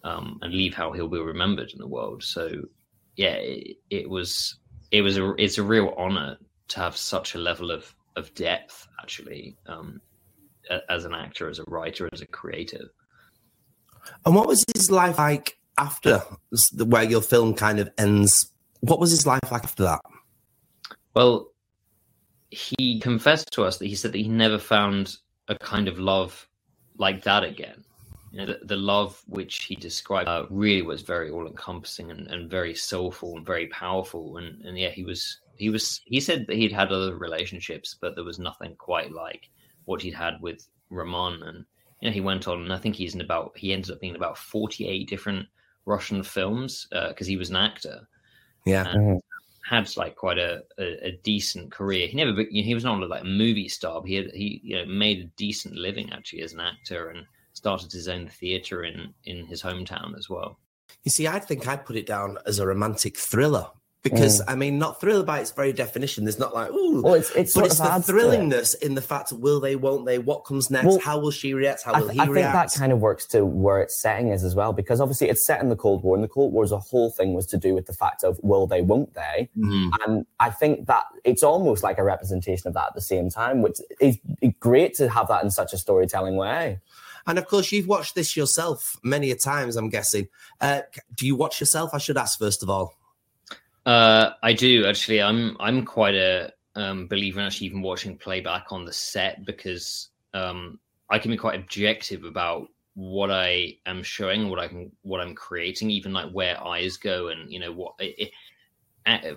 um, 0.04 0.38
and 0.42 0.54
leave 0.54 0.74
how 0.74 0.92
he'll 0.92 1.08
be 1.08 1.18
remembered 1.18 1.70
in 1.72 1.78
the 1.78 1.86
world. 1.86 2.22
So, 2.22 2.50
yeah, 3.16 3.34
it, 3.34 3.76
it 3.90 4.08
was 4.08 4.58
it 4.90 5.02
was 5.02 5.18
a 5.18 5.34
it's 5.36 5.58
a 5.58 5.62
real 5.62 5.94
honor 5.96 6.38
to 6.68 6.80
have 6.80 6.96
such 6.96 7.34
a 7.34 7.38
level 7.38 7.70
of 7.70 7.94
of 8.16 8.32
depth 8.34 8.86
actually 9.02 9.56
um, 9.66 10.00
as 10.88 11.04
an 11.04 11.14
actor, 11.14 11.48
as 11.48 11.58
a 11.58 11.64
writer, 11.66 12.08
as 12.12 12.20
a 12.20 12.26
creative. 12.26 12.88
And 14.24 14.34
what 14.34 14.46
was 14.46 14.64
his 14.74 14.90
life 14.90 15.18
like 15.18 15.58
after 15.78 16.22
where 16.76 17.02
your 17.02 17.22
film 17.22 17.54
kind 17.54 17.80
of 17.80 17.90
ends? 17.98 18.52
What 18.80 19.00
was 19.00 19.10
his 19.10 19.26
life 19.26 19.50
like 19.50 19.64
after 19.64 19.82
that? 19.84 20.00
Well, 21.14 21.48
he 22.54 23.00
confessed 23.00 23.52
to 23.52 23.64
us 23.64 23.78
that 23.78 23.86
he 23.86 23.94
said 23.94 24.12
that 24.12 24.18
he 24.18 24.28
never 24.28 24.58
found 24.58 25.16
a 25.48 25.56
kind 25.58 25.88
of 25.88 25.98
love 25.98 26.48
like 26.98 27.22
that 27.24 27.44
again. 27.44 27.84
You 28.32 28.40
know, 28.40 28.46
the, 28.46 28.66
the 28.66 28.76
love 28.76 29.22
which 29.28 29.64
he 29.64 29.76
described 29.76 30.28
uh, 30.28 30.46
really 30.50 30.82
was 30.82 31.02
very 31.02 31.30
all 31.30 31.46
encompassing 31.46 32.10
and, 32.10 32.26
and 32.28 32.50
very 32.50 32.74
soulful 32.74 33.36
and 33.36 33.46
very 33.46 33.68
powerful. 33.68 34.38
And, 34.38 34.64
and 34.64 34.76
yeah, 34.78 34.90
he 34.90 35.04
was 35.04 35.40
he 35.56 35.70
was 35.70 36.00
he 36.04 36.20
said 36.20 36.46
that 36.46 36.56
he'd 36.56 36.72
had 36.72 36.90
other 36.90 37.16
relationships, 37.16 37.96
but 38.00 38.14
there 38.14 38.24
was 38.24 38.38
nothing 38.38 38.74
quite 38.76 39.12
like 39.12 39.50
what 39.84 40.02
he'd 40.02 40.14
had 40.14 40.40
with 40.40 40.66
Roman. 40.90 41.42
And 41.44 41.64
you 42.00 42.08
know, 42.08 42.12
he 42.12 42.20
went 42.20 42.48
on, 42.48 42.62
and 42.62 42.72
I 42.72 42.78
think 42.78 42.96
he's 42.96 43.14
in 43.14 43.20
about 43.20 43.56
he 43.56 43.72
ended 43.72 43.92
up 43.92 44.00
being 44.00 44.16
about 44.16 44.36
forty 44.36 44.88
eight 44.88 45.08
different 45.08 45.46
Russian 45.86 46.22
films 46.22 46.88
because 46.90 47.28
uh, 47.28 47.30
he 47.30 47.36
was 47.36 47.50
an 47.50 47.56
actor. 47.56 48.08
Yeah. 48.66 48.86
Mm-hmm. 48.86 49.16
Had 49.64 49.96
like 49.96 50.16
quite 50.16 50.38
a, 50.38 50.62
a, 50.78 51.08
a, 51.08 51.12
decent 51.22 51.72
career. 51.72 52.06
He 52.06 52.16
never, 52.16 52.44
he 52.50 52.74
was 52.74 52.84
not 52.84 53.00
like 53.08 53.22
a 53.22 53.26
movie 53.26 53.68
star. 53.68 54.00
But 54.00 54.10
he 54.10 54.14
had, 54.16 54.30
he 54.32 54.60
you 54.62 54.76
know 54.76 54.86
made 54.86 55.20
a 55.20 55.30
decent 55.36 55.74
living 55.74 56.12
actually 56.12 56.42
as 56.42 56.52
an 56.52 56.60
actor 56.60 57.08
and 57.08 57.26
started 57.54 57.90
his 57.90 58.08
own 58.08 58.28
theater 58.28 58.84
in 58.84 59.14
in 59.24 59.46
his 59.46 59.62
hometown 59.62 60.18
as 60.18 60.28
well. 60.28 60.58
You 61.02 61.10
see, 61.10 61.26
I 61.26 61.38
think 61.38 61.66
I'd 61.66 61.86
put 61.86 61.96
it 61.96 62.06
down 62.06 62.38
as 62.46 62.58
a 62.58 62.66
romantic 62.66 63.16
thriller 63.16 63.68
because 64.04 64.40
mm. 64.40 64.44
I 64.46 64.54
mean, 64.54 64.78
not 64.78 65.00
thriller 65.00 65.24
by 65.24 65.40
its 65.40 65.50
very 65.50 65.72
definition. 65.72 66.24
There's 66.24 66.38
not 66.38 66.54
like 66.54 66.70
ooh, 66.70 67.02
well, 67.02 67.14
it's 67.14 67.30
it's 67.30 67.54
but 67.54 67.66
it's 67.66 67.78
the 67.78 67.84
thrillingness 67.84 68.80
in 68.80 68.94
the 68.94 69.00
fact 69.00 69.32
will 69.32 69.58
they, 69.58 69.74
won't 69.74 70.04
they, 70.04 70.18
what 70.18 70.44
comes 70.44 70.70
next, 70.70 70.86
well, 70.86 70.98
how 71.00 71.18
will 71.18 71.30
she 71.30 71.54
react, 71.54 71.82
how 71.82 71.98
will 71.98 72.10
I, 72.10 72.12
he 72.12 72.20
I 72.20 72.26
react. 72.26 72.54
I 72.54 72.60
think 72.60 72.72
that 72.72 72.78
kind 72.78 72.92
of 72.92 73.00
works 73.00 73.26
to 73.28 73.44
where 73.44 73.80
its 73.80 74.00
setting 74.00 74.28
is 74.28 74.44
as 74.44 74.54
well, 74.54 74.72
because 74.72 75.00
obviously 75.00 75.30
it's 75.30 75.44
set 75.44 75.60
in 75.62 75.70
the 75.70 75.76
Cold 75.76 76.04
War, 76.04 76.14
and 76.14 76.22
the 76.22 76.28
Cold 76.28 76.52
War's 76.52 76.70
a 76.70 76.78
whole 76.78 77.10
thing 77.10 77.32
was 77.32 77.46
to 77.46 77.56
do 77.56 77.74
with 77.74 77.86
the 77.86 77.94
fact 77.94 78.22
of 78.22 78.38
will 78.42 78.66
they, 78.66 78.82
won't 78.82 79.14
they, 79.14 79.48
mm. 79.58 79.90
and 80.06 80.26
I 80.38 80.50
think 80.50 80.86
that 80.86 81.04
it's 81.24 81.42
almost 81.42 81.82
like 81.82 81.96
a 81.96 82.04
representation 82.04 82.68
of 82.68 82.74
that 82.74 82.88
at 82.88 82.94
the 82.94 83.00
same 83.00 83.30
time, 83.30 83.62
which 83.62 83.78
is 84.00 84.18
great 84.60 84.94
to 84.94 85.08
have 85.08 85.28
that 85.28 85.42
in 85.42 85.50
such 85.50 85.72
a 85.72 85.78
storytelling 85.78 86.36
way. 86.36 86.78
And 87.26 87.38
of 87.38 87.46
course, 87.46 87.72
you've 87.72 87.88
watched 87.88 88.14
this 88.14 88.36
yourself 88.36 88.98
many 89.02 89.30
a 89.30 89.34
times. 89.34 89.76
I'm 89.76 89.88
guessing. 89.88 90.28
Uh, 90.60 90.82
do 91.14 91.26
you 91.26 91.34
watch 91.34 91.58
yourself? 91.58 91.94
I 91.94 91.98
should 91.98 92.18
ask 92.18 92.38
first 92.38 92.62
of 92.62 92.68
all. 92.68 92.98
Uh, 93.86 94.30
I 94.42 94.52
do 94.52 94.86
actually. 94.86 95.20
I'm 95.20 95.56
I'm 95.60 95.84
quite 95.84 96.14
a 96.14 96.52
um, 96.74 97.06
believer 97.06 97.40
in 97.40 97.46
actually 97.46 97.66
even 97.66 97.82
watching 97.82 98.16
playback 98.16 98.66
on 98.70 98.84
the 98.84 98.92
set 98.92 99.44
because 99.44 100.08
um, 100.32 100.78
I 101.10 101.18
can 101.18 101.30
be 101.30 101.36
quite 101.36 101.58
objective 101.58 102.24
about 102.24 102.68
what 102.94 103.30
I 103.30 103.76
am 103.86 104.02
showing, 104.02 104.48
what 104.48 104.58
I 104.58 104.68
can, 104.68 104.90
what 105.02 105.20
I'm 105.20 105.34
creating, 105.34 105.90
even 105.90 106.12
like 106.12 106.30
where 106.32 106.62
eyes 106.64 106.96
go, 106.96 107.28
and 107.28 107.50
you 107.52 107.60
know 107.60 107.72
what. 107.72 107.94
It, 107.98 108.14
it, 108.18 108.30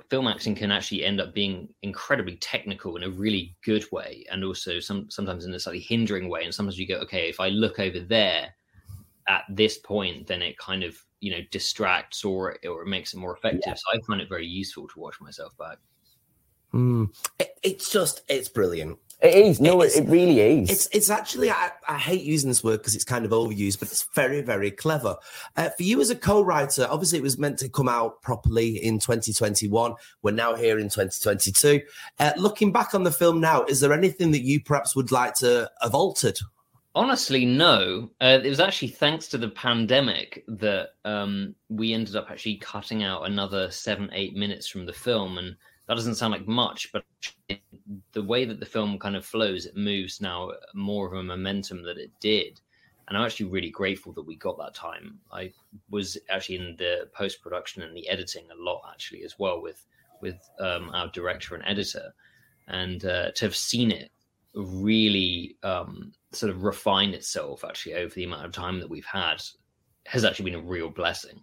film 0.09 0.29
acting 0.29 0.55
can 0.55 0.71
actually 0.71 1.03
end 1.03 1.19
up 1.19 1.33
being 1.33 1.67
incredibly 1.81 2.37
technical 2.37 2.95
in 2.95 3.03
a 3.03 3.09
really 3.09 3.53
good 3.65 3.85
way, 3.91 4.25
and 4.31 4.45
also 4.45 4.79
some 4.79 5.09
sometimes 5.09 5.43
in 5.43 5.53
a 5.53 5.59
slightly 5.59 5.81
hindering 5.81 6.29
way. 6.29 6.45
And 6.45 6.55
sometimes 6.55 6.79
you 6.79 6.87
go, 6.87 6.99
okay, 6.99 7.27
if 7.27 7.41
I 7.41 7.49
look 7.49 7.79
over 7.79 7.99
there 7.99 8.53
at 9.27 9.43
this 9.49 9.77
point, 9.77 10.27
then 10.27 10.41
it 10.41 10.57
kind 10.57 10.83
of 10.83 10.97
you 11.19 11.31
know 11.31 11.41
distracts 11.51 12.23
or 12.23 12.57
or 12.67 12.83
it 12.83 12.87
makes 12.87 13.13
it 13.13 13.17
more 13.17 13.35
effective. 13.35 13.63
Yeah. 13.65 13.73
So 13.73 13.97
I 13.97 13.99
find 14.07 14.21
it 14.21 14.29
very 14.29 14.47
useful 14.47 14.87
to 14.87 14.99
watch 14.99 15.19
myself 15.21 15.57
back. 15.57 15.77
Mm. 16.73 17.09
It, 17.39 17.49
it's 17.63 17.91
just 17.91 18.21
it's 18.29 18.49
brilliant. 18.49 18.99
It 19.19 19.33
is. 19.33 19.59
No, 19.59 19.81
it, 19.81 19.95
it 19.95 20.07
really 20.07 20.39
is. 20.39 20.69
It's 20.69 20.87
it's 20.91 21.09
actually 21.09 21.49
I, 21.49 21.71
I 21.87 21.97
hate 21.97 22.21
using 22.21 22.49
this 22.49 22.63
word 22.63 22.77
because 22.77 22.93
it's 22.93 23.03
kind 23.03 23.25
of 23.25 23.31
overused, 23.31 23.79
but 23.79 23.91
it's 23.91 24.05
very 24.13 24.41
very 24.41 24.69
clever. 24.69 25.15
Uh, 25.55 25.69
for 25.69 25.81
you 25.81 25.99
as 26.01 26.11
a 26.11 26.15
co-writer, 26.15 26.87
obviously 26.87 27.17
it 27.17 27.23
was 27.23 27.39
meant 27.39 27.57
to 27.59 27.69
come 27.69 27.89
out 27.89 28.21
properly 28.21 28.77
in 28.77 28.99
2021. 28.99 29.95
We're 30.21 30.31
now 30.31 30.53
here 30.53 30.77
in 30.77 30.85
2022. 30.85 31.81
Uh, 32.19 32.33
looking 32.37 32.71
back 32.71 32.93
on 32.93 33.03
the 33.03 33.11
film 33.11 33.41
now, 33.41 33.63
is 33.63 33.79
there 33.79 33.91
anything 33.91 34.31
that 34.31 34.43
you 34.43 34.61
perhaps 34.61 34.95
would 34.95 35.11
like 35.11 35.33
to 35.35 35.67
have 35.81 35.95
altered 35.95 36.37
Honestly, 36.97 37.45
no. 37.45 38.09
Uh, 38.19 38.39
it 38.43 38.49
was 38.49 38.59
actually 38.59 38.87
thanks 38.87 39.27
to 39.27 39.37
the 39.37 39.49
pandemic 39.49 40.43
that 40.47 40.95
um, 41.05 41.53
we 41.69 41.93
ended 41.93 42.15
up 42.15 42.31
actually 42.31 42.55
cutting 42.55 43.03
out 43.03 43.27
another 43.27 43.69
seven, 43.69 44.09
eight 44.13 44.35
minutes 44.35 44.67
from 44.67 44.83
the 44.87 44.93
film. 44.93 45.37
And 45.37 45.55
that 45.87 45.93
doesn't 45.93 46.15
sound 46.15 46.31
like 46.31 46.47
much, 46.47 46.91
but 46.91 47.05
the 48.13 48.23
way 48.23 48.45
that 48.45 48.59
the 48.59 48.65
film 48.65 48.97
kind 48.97 49.15
of 49.15 49.23
flows, 49.23 49.67
it 49.67 49.77
moves 49.77 50.21
now 50.21 50.53
more 50.73 51.05
of 51.05 51.13
a 51.13 51.21
momentum 51.21 51.83
that 51.83 51.99
it 51.99 52.09
did. 52.19 52.59
And 53.07 53.15
I'm 53.15 53.23
actually 53.23 53.51
really 53.51 53.69
grateful 53.69 54.11
that 54.13 54.25
we 54.25 54.35
got 54.35 54.57
that 54.57 54.73
time. 54.73 55.19
I 55.31 55.53
was 55.91 56.17
actually 56.31 56.55
in 56.55 56.75
the 56.79 57.09
post 57.13 57.43
production 57.43 57.83
and 57.83 57.95
the 57.95 58.09
editing 58.09 58.45
a 58.51 58.59
lot, 58.59 58.81
actually, 58.91 59.23
as 59.23 59.37
well 59.37 59.61
with 59.61 59.85
with 60.19 60.49
um, 60.59 60.89
our 60.95 61.09
director 61.09 61.53
and 61.53 61.63
editor, 61.67 62.11
and 62.67 63.05
uh, 63.05 63.29
to 63.33 63.45
have 63.45 63.55
seen 63.55 63.91
it 63.91 64.09
really 64.61 65.57
um, 65.63 66.11
sort 66.31 66.49
of 66.49 66.63
refine 66.63 67.13
itself 67.13 67.63
actually 67.63 67.95
over 67.95 68.13
the 68.13 68.23
amount 68.23 68.45
of 68.45 68.51
time 68.51 68.79
that 68.79 68.89
we've 68.89 69.05
had 69.05 69.41
has 70.05 70.23
actually 70.25 70.51
been 70.51 70.59
a 70.59 70.63
real 70.63 70.89
blessing. 70.89 71.41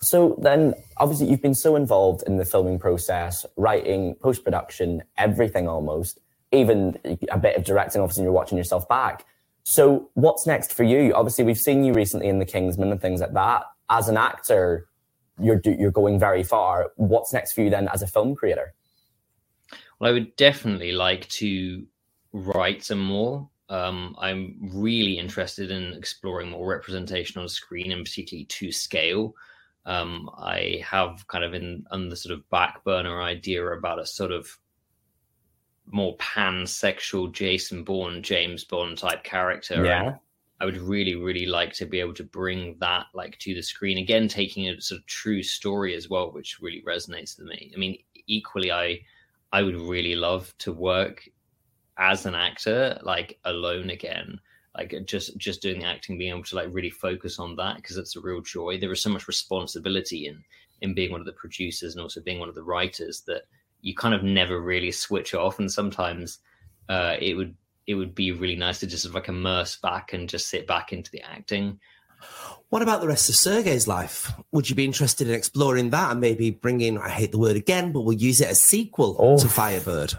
So 0.00 0.36
then, 0.42 0.74
obviously, 0.96 1.28
you've 1.28 1.42
been 1.42 1.54
so 1.54 1.76
involved 1.76 2.24
in 2.26 2.36
the 2.36 2.44
filming 2.44 2.78
process, 2.78 3.46
writing, 3.56 4.16
post 4.16 4.44
production, 4.44 5.02
everything 5.16 5.68
almost, 5.68 6.18
even 6.50 6.98
a 7.30 7.38
bit 7.38 7.56
of 7.56 7.64
directing. 7.64 8.00
Obviously, 8.00 8.24
you're 8.24 8.32
watching 8.32 8.58
yourself 8.58 8.88
back. 8.88 9.24
So, 9.62 10.10
what's 10.14 10.44
next 10.44 10.72
for 10.72 10.82
you? 10.82 11.14
Obviously, 11.14 11.44
we've 11.44 11.58
seen 11.58 11.84
you 11.84 11.92
recently 11.92 12.28
in 12.28 12.40
The 12.40 12.44
Kingsman 12.44 12.90
and 12.90 13.00
things 13.00 13.20
like 13.20 13.32
that. 13.34 13.62
As 13.90 14.08
an 14.08 14.16
actor, 14.16 14.88
you're 15.38 15.60
you're 15.64 15.92
going 15.92 16.18
very 16.18 16.42
far. 16.42 16.90
What's 16.96 17.32
next 17.32 17.52
for 17.52 17.62
you 17.62 17.70
then 17.70 17.88
as 17.88 18.02
a 18.02 18.06
film 18.08 18.34
creator? 18.34 18.74
Well, 20.00 20.10
I 20.10 20.12
would 20.12 20.34
definitely 20.34 20.90
like 20.90 21.28
to 21.28 21.86
write 22.32 22.82
some 22.82 23.00
more. 23.00 23.48
Um, 23.68 24.14
I'm 24.18 24.56
really 24.60 25.18
interested 25.18 25.70
in 25.70 25.94
exploring 25.94 26.50
more 26.50 26.66
representation 26.66 27.40
on 27.40 27.48
screen 27.48 27.92
and 27.92 28.04
particularly 28.04 28.44
to 28.46 28.72
scale. 28.72 29.34
Um, 29.86 30.30
I 30.36 30.82
have 30.84 31.26
kind 31.28 31.44
of 31.44 31.54
in 31.54 31.84
on 31.90 32.08
the 32.08 32.16
sort 32.16 32.34
of 32.34 32.48
back 32.50 32.84
burner 32.84 33.22
idea 33.22 33.64
about 33.66 33.98
a 33.98 34.06
sort 34.06 34.30
of 34.30 34.58
more 35.86 36.16
pansexual 36.18 37.32
Jason 37.32 37.82
Bourne, 37.82 38.22
James 38.22 38.64
Bond 38.64 38.98
type 38.98 39.24
character. 39.24 39.84
Yeah. 39.84 40.06
And 40.06 40.16
I 40.60 40.64
would 40.64 40.76
really, 40.76 41.16
really 41.16 41.46
like 41.46 41.72
to 41.74 41.86
be 41.86 41.98
able 41.98 42.14
to 42.14 42.24
bring 42.24 42.76
that 42.78 43.06
like 43.14 43.38
to 43.40 43.54
the 43.54 43.62
screen 43.62 43.98
again, 43.98 44.28
taking 44.28 44.68
a 44.68 44.80
sort 44.80 45.00
of 45.00 45.06
true 45.06 45.42
story 45.42 45.96
as 45.96 46.08
well, 46.08 46.30
which 46.30 46.60
really 46.60 46.82
resonates 46.86 47.36
with 47.36 47.48
me. 47.48 47.72
I 47.74 47.78
mean, 47.78 47.98
equally, 48.26 48.70
I 48.70 49.00
I 49.52 49.62
would 49.62 49.76
really 49.76 50.14
love 50.14 50.54
to 50.58 50.72
work 50.72 51.28
as 51.98 52.26
an 52.26 52.34
actor, 52.34 52.98
like 53.02 53.38
alone 53.44 53.90
again, 53.90 54.40
like 54.76 54.94
just 55.04 55.36
just 55.36 55.62
doing 55.62 55.80
the 55.80 55.86
acting, 55.86 56.18
being 56.18 56.32
able 56.32 56.44
to 56.44 56.56
like 56.56 56.68
really 56.72 56.90
focus 56.90 57.38
on 57.38 57.56
that 57.56 57.76
because 57.76 57.96
it's 57.96 58.16
a 58.16 58.20
real 58.20 58.40
joy. 58.40 58.78
There 58.78 58.92
is 58.92 59.02
so 59.02 59.10
much 59.10 59.28
responsibility 59.28 60.26
in 60.26 60.42
in 60.80 60.94
being 60.94 61.12
one 61.12 61.20
of 61.20 61.26
the 61.26 61.32
producers 61.32 61.94
and 61.94 62.02
also 62.02 62.20
being 62.20 62.40
one 62.40 62.48
of 62.48 62.54
the 62.54 62.62
writers 62.62 63.22
that 63.26 63.42
you 63.82 63.94
kind 63.94 64.14
of 64.14 64.22
never 64.22 64.60
really 64.60 64.90
switch 64.90 65.34
off. 65.34 65.58
And 65.58 65.70
sometimes 65.70 66.38
uh, 66.88 67.16
it 67.20 67.34
would 67.34 67.54
it 67.86 67.94
would 67.94 68.14
be 68.14 68.32
really 68.32 68.56
nice 68.56 68.80
to 68.80 68.86
just 68.86 69.12
like 69.12 69.28
immerse 69.28 69.76
back 69.76 70.12
and 70.12 70.28
just 70.28 70.48
sit 70.48 70.66
back 70.66 70.92
into 70.92 71.10
the 71.10 71.22
acting. 71.22 71.78
What 72.68 72.82
about 72.82 73.00
the 73.00 73.08
rest 73.08 73.28
of 73.28 73.34
Sergei's 73.34 73.88
life? 73.88 74.32
Would 74.52 74.70
you 74.70 74.76
be 74.76 74.84
interested 74.84 75.28
in 75.28 75.34
exploring 75.34 75.90
that 75.90 76.12
and 76.12 76.20
maybe 76.20 76.50
bringing, 76.50 76.96
I 76.96 77.08
hate 77.08 77.32
the 77.32 77.38
word 77.38 77.56
again, 77.56 77.92
but 77.92 78.02
we'll 78.02 78.16
use 78.16 78.40
it 78.40 78.48
as 78.48 78.62
sequel 78.62 79.16
oh. 79.18 79.38
to 79.38 79.48
Firebird? 79.48 80.14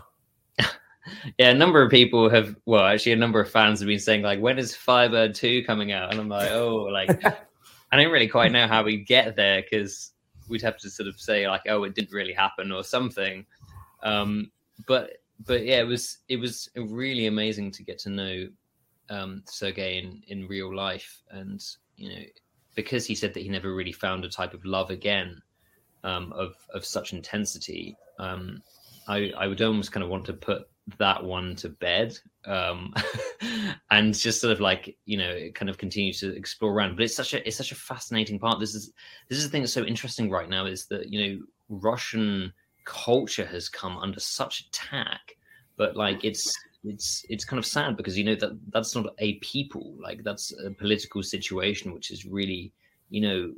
yeah, 1.37 1.49
a 1.49 1.53
number 1.53 1.81
of 1.81 1.91
people 1.91 2.29
have, 2.29 2.55
well, 2.65 2.85
actually, 2.85 3.11
a 3.13 3.17
number 3.17 3.39
of 3.39 3.49
fans 3.49 3.79
have 3.79 3.87
been 3.87 3.99
saying, 3.99 4.21
like, 4.21 4.39
when 4.39 4.57
is 4.57 4.75
Firebird 4.75 5.35
2 5.35 5.63
coming 5.65 5.91
out? 5.91 6.11
And 6.11 6.19
I'm 6.19 6.29
like, 6.29 6.51
oh, 6.51 6.87
like, 6.91 7.09
I 7.91 7.97
don't 7.97 8.11
really 8.11 8.27
quite 8.27 8.51
know 8.51 8.67
how 8.67 8.83
we 8.83 8.97
get 8.97 9.35
there 9.35 9.61
because 9.61 10.11
we'd 10.47 10.61
have 10.61 10.77
to 10.77 10.89
sort 10.89 11.07
of 11.07 11.19
say, 11.19 11.47
like, 11.47 11.63
oh, 11.67 11.83
it 11.83 11.95
didn't 11.95 12.11
really 12.11 12.33
happen 12.33 12.71
or 12.71 12.83
something. 12.83 13.45
Um, 14.03 14.51
but, 14.87 15.17
but 15.45 15.65
yeah, 15.65 15.79
it 15.79 15.87
was, 15.87 16.19
it 16.27 16.37
was 16.37 16.69
really 16.75 17.27
amazing 17.27 17.71
to 17.71 17.83
get 17.83 17.99
to 17.99 18.09
know 18.09 18.47
um, 19.09 19.43
Sergei 19.45 19.99
in, 19.99 20.23
in 20.27 20.47
real 20.47 20.75
life. 20.75 21.21
And, 21.31 21.63
you 21.97 22.09
know, 22.09 22.23
because 22.75 23.05
he 23.05 23.15
said 23.15 23.33
that 23.33 23.43
he 23.43 23.49
never 23.49 23.75
really 23.75 23.91
found 23.91 24.25
a 24.25 24.29
type 24.29 24.53
of 24.53 24.65
love 24.65 24.89
again 24.89 25.41
um, 26.03 26.33
of, 26.33 26.55
of 26.73 26.85
such 26.85 27.13
intensity, 27.13 27.95
um, 28.19 28.61
I, 29.07 29.31
I 29.37 29.47
would 29.47 29.61
almost 29.61 29.91
kind 29.91 30.03
of 30.03 30.09
want 30.09 30.25
to 30.25 30.33
put 30.33 30.67
that 30.99 31.23
one 31.23 31.55
to 31.55 31.69
bed 31.69 32.13
um 32.45 32.93
and 33.91 34.13
just 34.13 34.41
sort 34.41 34.51
of 34.51 34.59
like 34.59 34.97
you 35.05 35.17
know 35.17 35.29
it 35.29 35.55
kind 35.55 35.69
of 35.69 35.77
continue 35.77 36.13
to 36.13 36.35
explore 36.35 36.73
around. 36.73 36.95
But 36.95 37.05
it's 37.05 37.15
such 37.15 37.33
a 37.33 37.45
it's 37.47 37.57
such 37.57 37.71
a 37.71 37.75
fascinating 37.75 38.39
part. 38.39 38.59
This 38.59 38.75
is 38.75 38.91
this 39.29 39.37
is 39.37 39.45
the 39.45 39.49
thing 39.49 39.61
that's 39.61 39.73
so 39.73 39.85
interesting 39.85 40.29
right 40.29 40.49
now 40.49 40.65
is 40.65 40.85
that 40.87 41.09
you 41.09 41.21
know 41.21 41.45
russian 41.69 42.51
culture 42.85 43.45
has 43.45 43.69
come 43.69 43.97
under 43.97 44.19
such 44.19 44.67
attack 44.67 45.37
but 45.77 45.95
like 45.95 46.25
it's 46.25 46.53
it's 46.83 47.25
it's 47.29 47.45
kind 47.45 47.57
of 47.57 47.65
sad 47.65 47.95
because 47.95 48.17
you 48.17 48.25
know 48.25 48.35
that 48.35 48.59
that's 48.73 48.93
not 48.93 49.15
a 49.19 49.35
people. 49.35 49.95
Like 49.97 50.23
that's 50.23 50.53
a 50.65 50.69
political 50.71 51.23
situation 51.23 51.93
which 51.93 52.11
is 52.11 52.25
really 52.25 52.73
you 53.13 53.21
know, 53.21 53.53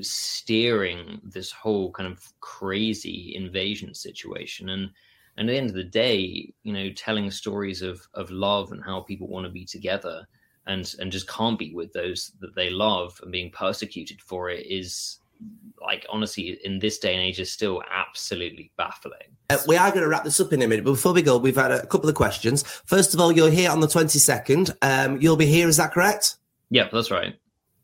steering 0.00 1.20
this 1.24 1.50
whole 1.50 1.90
kind 1.90 2.10
of 2.10 2.22
crazy 2.40 3.34
invasion 3.36 3.94
situation. 3.94 4.68
And 4.68 4.90
and 5.36 5.48
at 5.48 5.52
the 5.52 5.58
end 5.58 5.70
of 5.70 5.76
the 5.76 5.84
day, 5.84 6.52
you 6.62 6.72
know, 6.72 6.90
telling 6.92 7.30
stories 7.30 7.82
of 7.82 8.06
of 8.14 8.30
love 8.30 8.72
and 8.72 8.84
how 8.84 9.00
people 9.00 9.28
want 9.28 9.46
to 9.46 9.52
be 9.52 9.64
together 9.64 10.26
and 10.66 10.94
and 10.98 11.10
just 11.10 11.28
can't 11.28 11.58
be 11.58 11.74
with 11.74 11.92
those 11.92 12.32
that 12.40 12.54
they 12.54 12.70
love 12.70 13.18
and 13.22 13.32
being 13.32 13.50
persecuted 13.50 14.20
for 14.20 14.50
it 14.50 14.66
is 14.66 15.18
like 15.80 16.06
honestly 16.08 16.58
in 16.64 16.78
this 16.78 16.98
day 16.98 17.14
and 17.14 17.22
age 17.22 17.40
is 17.40 17.50
still 17.50 17.82
absolutely 17.90 18.70
baffling. 18.76 19.36
Uh, 19.50 19.58
we 19.66 19.76
are 19.76 19.90
going 19.90 20.02
to 20.02 20.08
wrap 20.08 20.22
this 20.22 20.38
up 20.38 20.52
in 20.52 20.62
a 20.62 20.68
minute 20.68 20.84
but 20.84 20.92
before 20.92 21.12
we 21.12 21.22
go 21.22 21.36
we've 21.36 21.56
had 21.56 21.72
a 21.72 21.86
couple 21.86 22.08
of 22.08 22.14
questions. 22.14 22.62
First 22.62 23.14
of 23.14 23.20
all 23.20 23.32
you're 23.32 23.50
here 23.50 23.70
on 23.70 23.80
the 23.80 23.88
22nd 23.88 24.76
um, 24.82 25.20
you'll 25.20 25.36
be 25.36 25.46
here 25.46 25.68
is 25.68 25.78
that 25.78 25.92
correct? 25.92 26.36
Yeah 26.70 26.88
that's 26.92 27.10
right. 27.10 27.34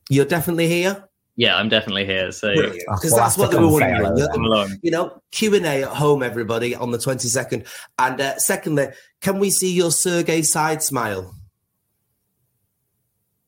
You're 0.08 0.24
definitely 0.24 0.68
here 0.68 1.07
yeah, 1.38 1.56
I'm 1.56 1.68
definitely 1.68 2.04
here. 2.04 2.32
So 2.32 2.52
because 2.52 3.12
well, 3.12 3.20
that's 3.20 3.38
what 3.38 3.52
they 3.52 3.58
were 3.58 3.70
wondering. 3.70 4.80
You 4.82 4.90
know, 4.90 5.22
Q 5.30 5.54
and 5.54 5.64
A 5.66 5.84
at 5.84 5.88
home, 5.88 6.24
everybody, 6.24 6.74
on 6.74 6.90
the 6.90 6.98
22nd. 6.98 7.64
And 7.96 8.20
uh, 8.20 8.38
secondly, 8.38 8.88
can 9.20 9.38
we 9.38 9.50
see 9.50 9.72
your 9.72 9.92
Sergey 9.92 10.42
side 10.42 10.82
smile? 10.82 11.32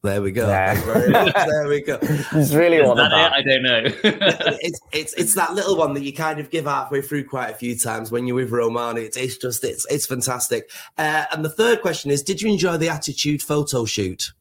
There 0.05 0.23
we 0.23 0.31
go. 0.31 0.49
Yeah. 0.49 0.75
there 1.47 1.67
we 1.67 1.83
go. 1.83 1.99
It's 2.01 2.53
really 2.53 2.81
one 2.81 2.97
that 2.97 3.13
I 3.13 3.43
don't 3.43 3.65
know. 3.65 3.83
it's 4.05 4.81
it's 4.93 5.13
it's 5.15 5.35
that 5.35 5.55
little 5.55 5.77
one 5.77 5.95
that 5.95 6.05
you 6.05 6.13
kind 6.13 6.39
of 6.39 6.49
give 6.49 6.67
halfway 6.67 7.03
through 7.03 7.25
quite 7.25 7.51
a 7.51 7.55
few 7.55 7.77
times 7.77 8.13
when 8.13 8.25
you're 8.25 8.37
with 8.37 8.53
Romani. 8.53 9.01
It's, 9.01 9.17
it's 9.17 9.37
just 9.37 9.65
it's 9.65 9.85
it's 9.91 10.07
fantastic. 10.07 10.71
Uh, 10.97 11.25
and 11.33 11.45
the 11.45 11.51
third 11.51 11.83
question 11.83 12.13
is: 12.13 12.23
Did 12.23 12.41
you 12.41 12.51
enjoy 12.51 12.77
the 12.77 12.89
attitude 12.89 13.43
photo 13.43 13.85
shoot? 13.85 14.33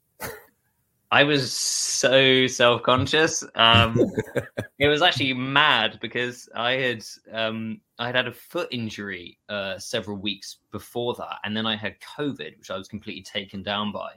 I 1.12 1.24
was 1.24 1.52
so 1.52 2.48
self 2.48 2.84
conscious. 2.84 3.44
Um, 3.56 4.00
it 4.80 4.88
was 4.88 5.02
actually 5.02 5.34
mad 5.34 5.98
because 6.02 6.48
I 6.56 6.74
had 6.74 7.04
um, 7.32 7.82
I 7.98 8.08
had 8.08 8.16
had 8.16 8.28
a 8.28 8.32
foot 8.32 8.68
injury 8.72 9.40
uh, 9.50 9.80
several 9.80 10.18
weeks 10.18 10.58
before 10.72 11.16
that, 11.16 11.38
and 11.44 11.56
then 11.58 11.66
I 11.66 11.76
had 11.76 11.96
COVID, 12.18 12.58
which 12.58 12.70
I 12.70 12.78
was 12.78 12.88
completely 12.88 13.24
taken 13.24 13.64
down 13.64 13.92
by 13.92 14.12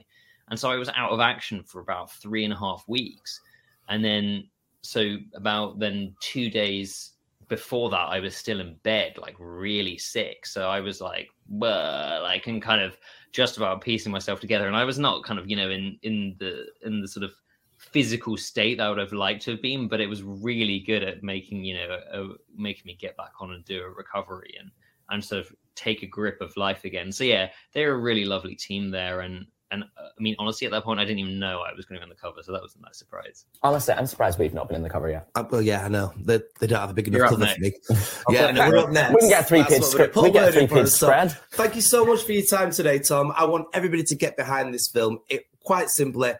and 0.49 0.59
so 0.59 0.69
I 0.69 0.75
was 0.75 0.89
out 0.89 1.11
of 1.11 1.19
action 1.19 1.63
for 1.63 1.79
about 1.79 2.11
three 2.11 2.43
and 2.43 2.53
a 2.53 2.57
half 2.57 2.83
weeks, 2.87 3.41
and 3.89 4.03
then 4.03 4.47
so 4.81 5.17
about 5.33 5.79
then 5.79 6.15
two 6.19 6.49
days 6.49 7.13
before 7.47 7.89
that 7.89 8.07
I 8.09 8.19
was 8.19 8.35
still 8.35 8.59
in 8.59 8.75
bed, 8.83 9.17
like 9.17 9.35
really 9.39 9.97
sick. 9.97 10.45
So 10.45 10.69
I 10.69 10.79
was 10.79 11.01
like, 11.01 11.29
well, 11.47 12.25
I 12.25 12.39
can 12.39 12.61
kind 12.61 12.81
of 12.81 12.97
just 13.31 13.57
about 13.57 13.81
piecing 13.81 14.11
myself 14.11 14.39
together, 14.39 14.67
and 14.67 14.75
I 14.75 14.83
was 14.83 14.99
not 14.99 15.23
kind 15.23 15.39
of 15.39 15.49
you 15.49 15.55
know 15.55 15.69
in 15.69 15.97
in 16.03 16.35
the 16.39 16.65
in 16.83 17.01
the 17.01 17.07
sort 17.07 17.23
of 17.23 17.33
physical 17.77 18.37
state 18.37 18.77
that 18.77 18.85
I 18.85 18.89
would 18.89 18.97
have 18.99 19.13
liked 19.13 19.43
to 19.43 19.51
have 19.51 19.61
been, 19.61 19.87
but 19.87 19.99
it 19.99 20.07
was 20.07 20.23
really 20.23 20.79
good 20.79 21.03
at 21.03 21.23
making 21.23 21.63
you 21.63 21.75
know 21.75 21.97
a, 22.11 22.21
a, 22.21 22.27
making 22.55 22.83
me 22.85 22.95
get 22.99 23.17
back 23.17 23.33
on 23.39 23.51
and 23.51 23.65
do 23.65 23.81
a 23.81 23.89
recovery 23.89 24.55
and 24.59 24.71
and 25.09 25.23
sort 25.23 25.45
of 25.45 25.53
take 25.75 26.03
a 26.03 26.07
grip 26.07 26.39
of 26.41 26.55
life 26.55 26.85
again. 26.85 27.11
So 27.11 27.23
yeah, 27.23 27.49
they're 27.73 27.93
a 27.93 27.99
really 27.99 28.25
lovely 28.25 28.55
team 28.55 28.89
there, 28.89 29.21
and 29.21 29.45
and 29.73 29.83
uh, 29.83 30.09
I 30.17 30.21
mean, 30.21 30.35
honestly, 30.37 30.65
at 30.65 30.71
that 30.71 30.83
point, 30.83 30.99
I 30.99 31.05
didn't 31.05 31.19
even 31.19 31.39
know 31.39 31.61
I 31.61 31.73
was 31.73 31.85
going 31.85 31.99
to 31.99 31.99
be 31.99 32.03
on 32.03 32.09
the 32.09 32.15
cover, 32.15 32.43
so 32.43 32.51
that 32.51 32.61
was 32.61 32.75
a 32.75 32.81
nice 32.81 32.97
surprise. 32.97 33.45
Honestly, 33.63 33.93
I'm 33.93 34.05
surprised 34.05 34.37
we've 34.37 34.53
not 34.53 34.67
been 34.67 34.77
in 34.77 34.83
the 34.83 34.89
cover 34.89 35.09
yet. 35.09 35.27
Uh, 35.35 35.43
well, 35.49 35.61
yeah, 35.61 35.83
I 35.83 35.87
know 35.89 36.13
they, 36.15 36.39
they 36.59 36.67
don't 36.67 36.79
have 36.79 36.91
a 36.91 36.93
big 36.93 37.07
enough 37.07 37.31
cover 37.31 37.45
for 37.47 37.59
me. 37.59 37.73
yeah, 38.29 38.51
no, 38.51 38.69
we're 38.69 38.77
up 38.77 38.91
next. 38.91 39.13
We 39.13 39.19
can 39.21 39.29
get 39.29 39.47
three 39.47 39.63
kids. 39.63 39.87
Script. 39.87 40.15
We 40.15 40.31
get 40.31 40.53
three 40.53 40.67
kids 40.67 40.93
spread. 40.93 41.31
Thank 41.51 41.75
you 41.75 41.81
so 41.81 42.05
much 42.05 42.23
for 42.23 42.31
your 42.31 42.45
time 42.45 42.71
today, 42.71 42.99
Tom. 42.99 43.33
I 43.35 43.45
want 43.45 43.67
everybody 43.73 44.03
to 44.03 44.15
get 44.15 44.37
behind 44.37 44.73
this 44.73 44.87
film. 44.87 45.19
It 45.27 45.47
quite 45.63 45.89
simply 45.89 46.33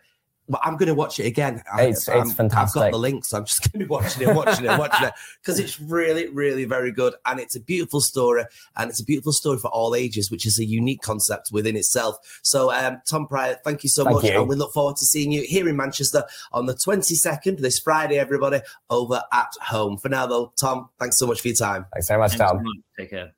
but 0.49 0.59
I'm 0.63 0.77
going 0.77 0.87
to 0.87 0.95
watch 0.95 1.19
it 1.19 1.25
again. 1.25 1.61
It's, 1.77 2.09
I, 2.09 2.21
it's 2.21 2.33
fantastic. 2.33 2.81
I've 2.81 2.85
got 2.85 2.91
the 2.91 2.99
links. 2.99 3.29
So 3.29 3.37
I'm 3.37 3.45
just 3.45 3.61
going 3.61 3.79
to 3.79 3.85
be 3.85 3.87
watching 3.89 4.27
it, 4.27 4.35
watching 4.35 4.65
it, 4.65 4.77
watching 4.77 5.07
it 5.07 5.13
because 5.41 5.59
it's 5.59 5.79
really, 5.79 6.27
really 6.29 6.65
very 6.65 6.91
good. 6.91 7.13
And 7.25 7.39
it's 7.39 7.55
a 7.55 7.61
beautiful 7.61 8.01
story. 8.01 8.43
And 8.75 8.89
it's 8.89 8.99
a 8.99 9.05
beautiful 9.05 9.31
story 9.31 9.57
for 9.57 9.69
all 9.69 9.95
ages, 9.95 10.29
which 10.29 10.45
is 10.45 10.59
a 10.59 10.65
unique 10.65 11.01
concept 11.01 11.49
within 11.51 11.77
itself. 11.77 12.17
So, 12.43 12.71
um, 12.71 13.01
Tom 13.07 13.27
Prior, 13.27 13.57
thank 13.63 13.83
you 13.83 13.89
so 13.89 14.03
thank 14.03 14.15
much. 14.15 14.25
You. 14.25 14.39
And 14.39 14.49
we 14.49 14.55
look 14.55 14.73
forward 14.73 14.97
to 14.97 15.05
seeing 15.05 15.31
you 15.31 15.43
here 15.43 15.69
in 15.69 15.77
Manchester 15.77 16.23
on 16.51 16.65
the 16.65 16.73
22nd, 16.73 17.59
this 17.59 17.79
Friday, 17.79 18.17
everybody, 18.17 18.59
over 18.89 19.23
at 19.31 19.51
home. 19.61 19.97
For 19.97 20.09
now, 20.09 20.25
though, 20.25 20.51
Tom, 20.59 20.89
thanks 20.99 21.17
so 21.17 21.27
much 21.27 21.41
for 21.41 21.47
your 21.47 21.55
time. 21.55 21.85
Thanks 21.93 22.07
so 22.07 22.17
much, 22.17 22.31
thanks 22.31 22.51
Tom. 22.51 22.57
So 22.57 22.63
much. 22.63 22.77
Take 22.97 23.11
care. 23.11 23.33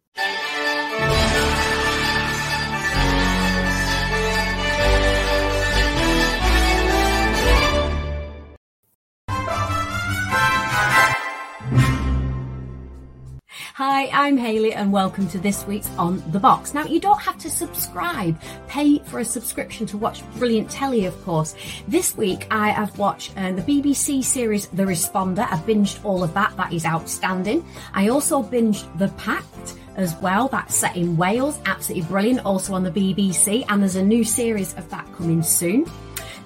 Hi, 13.76 14.08
I'm 14.14 14.38
Haley 14.38 14.72
and 14.72 14.90
welcome 14.90 15.28
to 15.28 15.38
this 15.38 15.68
week's 15.68 15.90
On 15.98 16.24
the 16.32 16.40
Box. 16.40 16.74
Now, 16.74 16.86
you 16.86 16.98
don't 16.98 17.20
have 17.20 17.38
to 17.40 17.50
subscribe. 17.50 18.40
Pay 18.70 19.00
for 19.00 19.20
a 19.20 19.26
subscription 19.26 19.86
to 19.88 19.98
watch 19.98 20.24
brilliant 20.38 20.72
telly, 20.72 21.04
of 21.04 21.26
course. 21.26 21.56
This 21.86 22.16
week, 22.16 22.48
I 22.50 22.70
have 22.70 22.98
watched 22.98 23.34
uh, 23.36 23.52
the 23.52 23.62
BBC 23.64 24.24
series 24.24 24.68
The 24.68 24.84
Responder. 24.84 25.46
I 25.52 25.58
binged 25.58 26.00
all 26.06 26.24
of 26.24 26.34
that. 26.36 26.56
That 26.56 26.72
is 26.72 26.86
outstanding. 26.86 27.66
I 27.94 28.08
also 28.08 28.42
binged 28.42 28.98
The 28.98 29.10
Pact 29.18 29.76
as 29.98 30.16
well. 30.22 30.48
That's 30.48 30.74
set 30.74 30.96
in 30.96 31.18
Wales. 31.18 31.60
Absolutely 31.66 32.08
brilliant. 32.08 32.46
Also 32.46 32.74
on 32.76 32.84
the 32.84 32.92
BBC. 32.92 33.66
And 33.68 33.82
there's 33.82 33.98
a 33.98 34.06
new 34.06 34.24
series 34.24 34.74
of 34.76 34.90
that 34.90 35.06
coming 35.18 35.44
soon. 35.44 35.86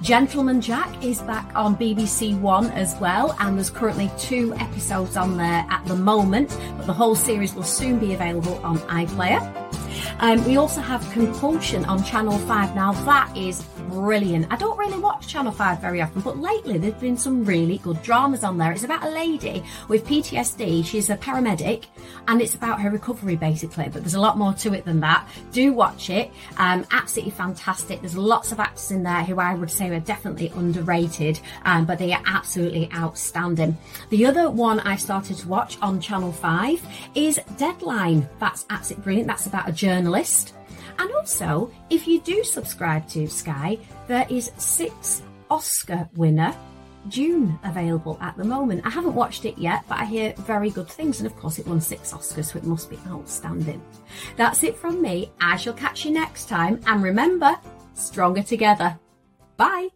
Gentleman 0.01 0.61
Jack 0.61 1.03
is 1.03 1.21
back 1.23 1.51
on 1.55 1.75
BBC 1.75 2.39
One 2.39 2.67
as 2.67 2.95
well, 3.01 3.35
and 3.41 3.57
there's 3.57 3.69
currently 3.69 4.09
two 4.17 4.53
episodes 4.55 5.17
on 5.17 5.35
there 5.35 5.65
at 5.69 5.83
the 5.87 5.95
moment, 5.95 6.57
but 6.77 6.87
the 6.87 6.93
whole 6.93 7.15
series 7.15 7.53
will 7.53 7.63
soon 7.63 7.99
be 7.99 8.13
available 8.13 8.59
on 8.63 8.77
iPlayer. 8.79 9.41
Um, 10.21 10.43
we 10.45 10.55
also 10.55 10.79
have 10.79 11.01
Compulsion 11.11 11.83
on 11.83 12.01
Channel 12.03 12.37
5. 12.39 12.75
Now, 12.75 12.93
that 13.03 13.35
is 13.35 13.61
brilliant. 13.89 14.47
I 14.49 14.55
don't 14.55 14.77
really 14.77 14.99
watch 14.99 15.27
Channel 15.27 15.51
5 15.51 15.81
very 15.81 16.01
often, 16.01 16.21
but 16.21 16.37
lately 16.37 16.77
there's 16.77 16.93
been 16.95 17.17
some 17.17 17.43
really 17.43 17.79
good 17.79 18.01
dramas 18.01 18.43
on 18.43 18.57
there. 18.57 18.71
It's 18.71 18.83
about 18.83 19.03
a 19.03 19.09
lady 19.09 19.63
with 19.87 20.05
PTSD. 20.05 20.85
She's 20.85 21.09
a 21.09 21.17
paramedic 21.17 21.85
and 22.27 22.41
it's 22.41 22.55
about 22.55 22.79
her 22.81 22.89
recovery 22.89 23.35
basically, 23.35 23.89
but 23.89 24.01
there's 24.01 24.13
a 24.13 24.19
lot 24.19 24.37
more 24.37 24.53
to 24.53 24.73
it 24.73 24.85
than 24.85 24.99
that. 25.01 25.27
Do 25.51 25.73
watch 25.73 26.09
it. 26.09 26.31
Um, 26.57 26.85
absolutely 26.91 27.31
fantastic. 27.31 28.01
There's 28.01 28.17
lots 28.17 28.51
of 28.51 28.59
actors 28.59 28.91
in 28.91 29.03
there 29.03 29.23
who 29.23 29.39
I 29.39 29.55
would 29.55 29.71
say 29.71 29.89
are 29.89 29.99
definitely 29.99 30.51
underrated, 30.55 31.39
um, 31.65 31.85
but 31.85 31.99
they 31.99 32.13
are 32.13 32.23
absolutely 32.25 32.89
outstanding. 32.93 33.77
The 34.09 34.25
other 34.25 34.49
one 34.49 34.79
I 34.81 34.95
started 34.95 35.37
to 35.37 35.47
watch 35.47 35.77
on 35.81 35.99
Channel 35.99 36.31
5 36.31 36.85
is 37.15 37.39
Deadline. 37.57 38.29
That's 38.39 38.65
absolutely 38.69 39.03
brilliant. 39.03 39.27
That's 39.27 39.47
about 39.47 39.67
a 39.67 39.71
journalist 39.71 40.53
and 40.99 41.11
also, 41.13 41.71
if 41.89 42.07
you 42.07 42.19
do 42.19 42.43
subscribe 42.43 43.07
to 43.09 43.27
Sky, 43.27 43.79
there 44.07 44.27
is 44.29 44.51
six 44.57 45.23
Oscar 45.49 46.07
winner 46.15 46.55
Dune 47.07 47.57
available 47.63 48.17
at 48.21 48.35
the 48.37 48.43
moment. 48.43 48.85
I 48.85 48.89
haven't 48.89 49.15
watched 49.15 49.45
it 49.45 49.57
yet, 49.57 49.83
but 49.87 49.99
I 49.99 50.05
hear 50.05 50.33
very 50.39 50.69
good 50.69 50.89
things, 50.89 51.19
and 51.19 51.27
of 51.27 51.35
course, 51.37 51.57
it 51.57 51.65
won 51.65 51.79
six 51.79 52.11
Oscars, 52.11 52.51
so 52.51 52.59
it 52.59 52.65
must 52.65 52.89
be 52.89 52.99
outstanding. 53.07 53.81
That's 54.35 54.63
it 54.63 54.77
from 54.77 55.01
me. 55.01 55.31
I 55.39 55.55
shall 55.55 55.73
catch 55.73 56.05
you 56.05 56.11
next 56.11 56.49
time, 56.49 56.81
and 56.85 57.01
remember, 57.01 57.55
stronger 57.93 58.43
together. 58.43 58.99
Bye. 59.55 59.89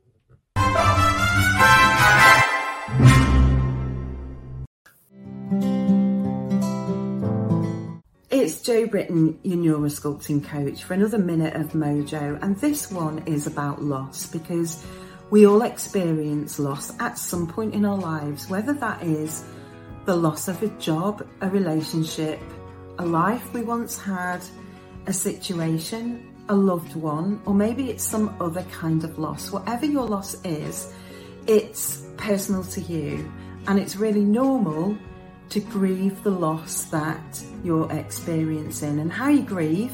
It's 8.33 8.63
Joe 8.63 8.87
Britton, 8.87 9.37
your 9.43 9.77
neurosculpting 9.77 10.43
coach, 10.43 10.83
for 10.83 10.95
another 10.95 11.19
minute 11.19 11.53
of 11.53 11.73
mojo. 11.73 12.41
And 12.41 12.57
this 12.57 12.89
one 12.89 13.21
is 13.27 13.45
about 13.45 13.83
loss 13.83 14.25
because 14.25 14.83
we 15.29 15.45
all 15.45 15.61
experience 15.61 16.57
loss 16.57 16.91
at 16.99 17.19
some 17.19 17.45
point 17.45 17.75
in 17.75 17.85
our 17.85 17.95
lives, 17.95 18.49
whether 18.49 18.73
that 18.73 19.03
is 19.03 19.45
the 20.05 20.15
loss 20.15 20.47
of 20.47 20.63
a 20.63 20.67
job, 20.79 21.23
a 21.41 21.49
relationship, 21.51 22.41
a 22.97 23.05
life 23.05 23.53
we 23.53 23.61
once 23.61 23.99
had, 23.99 24.41
a 25.05 25.13
situation, 25.13 26.33
a 26.49 26.55
loved 26.55 26.95
one, 26.95 27.39
or 27.45 27.53
maybe 27.53 27.91
it's 27.91 28.03
some 28.03 28.35
other 28.41 28.63
kind 28.71 29.03
of 29.03 29.19
loss. 29.19 29.51
Whatever 29.51 29.85
your 29.85 30.07
loss 30.07 30.43
is, 30.43 30.91
it's 31.45 32.03
personal 32.17 32.63
to 32.63 32.81
you 32.81 33.31
and 33.67 33.77
it's 33.77 33.95
really 33.95 34.25
normal 34.25 34.97
to 35.53 35.59
grieve 35.59 36.23
the 36.23 36.31
loss 36.31 36.85
that 36.85 37.43
you're 37.63 37.91
experiencing. 37.91 38.99
And 38.99 39.13
how 39.13 39.29
you 39.29 39.43
grieve 39.43 39.93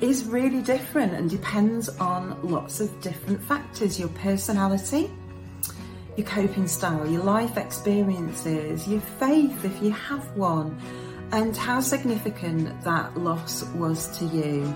is 0.00 0.24
really 0.24 0.62
different 0.62 1.12
and 1.14 1.30
depends 1.30 1.88
on 2.00 2.36
lots 2.42 2.80
of 2.80 3.00
different 3.00 3.40
factors 3.44 4.00
your 4.00 4.08
personality, 4.08 5.08
your 6.16 6.26
coping 6.26 6.66
style, 6.66 7.08
your 7.08 7.22
life 7.22 7.56
experiences, 7.56 8.88
your 8.88 9.00
faith 9.00 9.64
if 9.64 9.80
you 9.80 9.92
have 9.92 10.36
one, 10.36 10.76
and 11.30 11.56
how 11.56 11.78
significant 11.78 12.82
that 12.82 13.16
loss 13.16 13.62
was 13.74 14.08
to 14.18 14.24
you. 14.24 14.74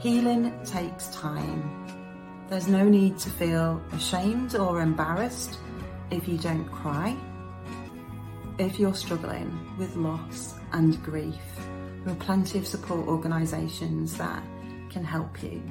Healing 0.00 0.52
takes 0.64 1.06
time. 1.14 1.70
There's 2.48 2.66
no 2.66 2.82
need 2.88 3.16
to 3.20 3.30
feel 3.30 3.80
ashamed 3.92 4.56
or 4.56 4.80
embarrassed 4.80 5.56
if 6.10 6.26
you 6.26 6.36
don't 6.36 6.68
cry, 6.72 7.16
if 8.60 8.78
you're 8.78 8.94
struggling 8.94 9.58
with 9.78 9.96
loss 9.96 10.54
and 10.72 11.02
grief, 11.02 11.34
there 12.04 12.12
are 12.12 12.16
plenty 12.16 12.58
of 12.58 12.66
support 12.66 13.08
organisations 13.08 14.18
that 14.18 14.42
can 14.90 15.02
help 15.02 15.42
you. 15.42 15.62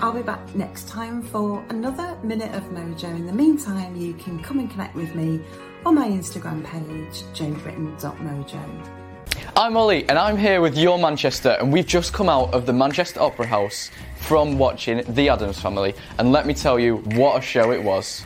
I'll 0.00 0.12
be 0.12 0.22
back 0.22 0.56
next 0.56 0.88
time 0.88 1.22
for 1.22 1.64
another 1.68 2.18
Minute 2.24 2.52
of 2.52 2.64
Mojo. 2.64 3.04
In 3.04 3.26
the 3.26 3.32
meantime, 3.32 3.94
you 3.94 4.12
can 4.14 4.42
come 4.42 4.58
and 4.58 4.68
connect 4.68 4.96
with 4.96 5.14
me 5.14 5.40
on 5.86 5.94
my 5.94 6.08
Instagram 6.08 6.64
page, 6.64 7.22
jobritton.mojo. 7.32 8.90
I'm 9.56 9.76
Ollie, 9.76 10.08
and 10.08 10.18
I'm 10.18 10.36
here 10.36 10.60
with 10.60 10.76
Your 10.76 10.98
Manchester, 10.98 11.56
and 11.60 11.72
we've 11.72 11.86
just 11.86 12.12
come 12.12 12.28
out 12.28 12.52
of 12.52 12.66
the 12.66 12.72
Manchester 12.72 13.20
Opera 13.20 13.46
House 13.46 13.92
from 14.16 14.58
watching 14.58 15.04
The 15.14 15.28
Addams 15.28 15.60
Family, 15.60 15.94
and 16.18 16.32
let 16.32 16.44
me 16.44 16.54
tell 16.54 16.76
you 16.76 16.96
what 16.96 17.38
a 17.38 17.40
show 17.40 17.70
it 17.70 17.82
was. 17.82 18.24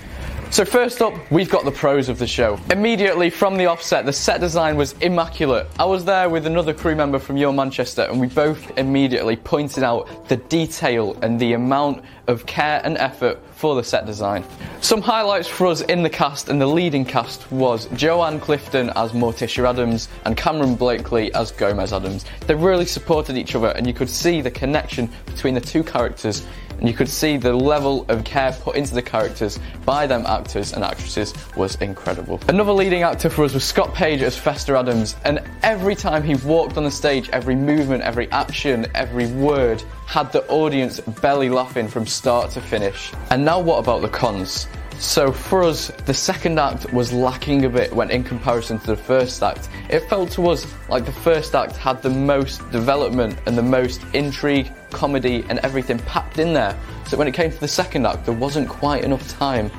So, 0.50 0.64
first 0.64 1.02
up, 1.02 1.12
we've 1.30 1.50
got 1.50 1.66
the 1.66 1.70
pros 1.70 2.08
of 2.08 2.18
the 2.18 2.26
show. 2.26 2.58
Immediately 2.70 3.28
from 3.28 3.58
the 3.58 3.66
offset, 3.66 4.06
the 4.06 4.14
set 4.14 4.40
design 4.40 4.76
was 4.76 4.92
immaculate. 5.02 5.66
I 5.78 5.84
was 5.84 6.06
there 6.06 6.30
with 6.30 6.46
another 6.46 6.72
crew 6.72 6.96
member 6.96 7.18
from 7.18 7.36
Your 7.36 7.52
Manchester, 7.52 8.02
and 8.02 8.18
we 8.18 8.28
both 8.28 8.76
immediately 8.78 9.36
pointed 9.36 9.84
out 9.84 10.26
the 10.28 10.38
detail 10.38 11.18
and 11.20 11.38
the 11.38 11.52
amount 11.52 12.02
of 12.28 12.46
care 12.46 12.80
and 12.82 12.96
effort 12.96 13.38
for 13.52 13.74
the 13.74 13.84
set 13.84 14.06
design. 14.06 14.42
Some 14.80 15.02
highlights 15.02 15.48
for 15.48 15.66
us 15.66 15.82
in 15.82 16.02
the 16.02 16.10
cast 16.10 16.48
and 16.48 16.60
the 16.60 16.66
leading 16.66 17.04
cast 17.04 17.50
was 17.52 17.86
Joanne 17.88 18.40
Clifton 18.40 18.90
as 18.96 19.12
Morticia 19.12 19.68
Addams 19.68 20.08
and 20.24 20.34
Cameron 20.34 20.76
Blakely 20.76 21.32
as 21.34 21.52
Gomez 21.52 21.92
Addams. 21.92 22.24
They 22.46 22.54
really 22.54 22.86
supported 22.86 23.36
each 23.36 23.54
other, 23.54 23.68
and 23.68 23.86
you 23.86 23.92
could 23.92 24.08
see 24.08 24.40
the 24.40 24.50
connection 24.50 25.10
between 25.26 25.52
the 25.52 25.60
two 25.60 25.84
characters 25.84 26.46
and 26.78 26.88
you 26.88 26.94
could 26.94 27.08
see 27.08 27.36
the 27.36 27.52
level 27.52 28.04
of 28.08 28.24
care 28.24 28.52
put 28.52 28.76
into 28.76 28.94
the 28.94 29.02
characters 29.02 29.58
by 29.84 30.06
them 30.06 30.24
actors 30.26 30.72
and 30.72 30.84
actresses 30.84 31.34
was 31.56 31.76
incredible. 31.76 32.40
Another 32.48 32.72
leading 32.72 33.02
actor 33.02 33.28
for 33.30 33.44
us 33.44 33.54
was 33.54 33.64
Scott 33.64 33.94
Paige 33.94 34.22
as 34.22 34.36
Fester 34.36 34.76
Addams, 34.76 35.16
and 35.24 35.40
every 35.62 35.94
time 35.94 36.22
he 36.22 36.34
walked 36.36 36.76
on 36.76 36.84
the 36.84 36.90
stage, 36.90 37.28
every 37.30 37.54
movement, 37.54 38.02
every 38.02 38.30
action, 38.30 38.86
every 38.94 39.26
word 39.26 39.82
had 40.06 40.32
the 40.32 40.46
audience 40.48 41.00
belly 41.00 41.50
laughing 41.50 41.88
from 41.88 42.06
start 42.06 42.50
to 42.52 42.60
finish. 42.60 43.12
And 43.30 43.44
now, 43.44 43.60
what 43.60 43.78
about 43.78 44.02
the 44.02 44.08
cons? 44.08 44.66
So 44.98 45.30
for 45.30 45.62
us, 45.62 45.92
the 46.06 46.12
second 46.12 46.58
act 46.58 46.92
was 46.92 47.12
lacking 47.12 47.64
a 47.64 47.68
bit 47.68 47.92
when 47.92 48.10
in 48.10 48.24
comparison 48.24 48.80
to 48.80 48.86
the 48.88 48.96
first 48.96 49.40
act. 49.44 49.68
It 49.88 50.00
felt 50.08 50.32
to 50.32 50.48
us 50.48 50.66
like 50.88 51.04
the 51.04 51.12
first 51.12 51.54
act 51.54 51.76
had 51.76 52.02
the 52.02 52.10
most 52.10 52.68
development 52.72 53.38
and 53.46 53.56
the 53.56 53.62
most 53.62 54.02
intrigue, 54.12 54.72
comedy, 54.90 55.44
and 55.48 55.60
everything 55.60 56.00
packed 56.00 56.40
in 56.40 56.52
there. 56.52 56.76
So 57.06 57.16
when 57.16 57.28
it 57.28 57.34
came 57.34 57.52
to 57.52 57.60
the 57.60 57.68
second 57.68 58.06
act, 58.06 58.24
there 58.24 58.34
wasn't 58.34 58.68
quite 58.68 59.04
enough 59.04 59.26
time 59.28 59.70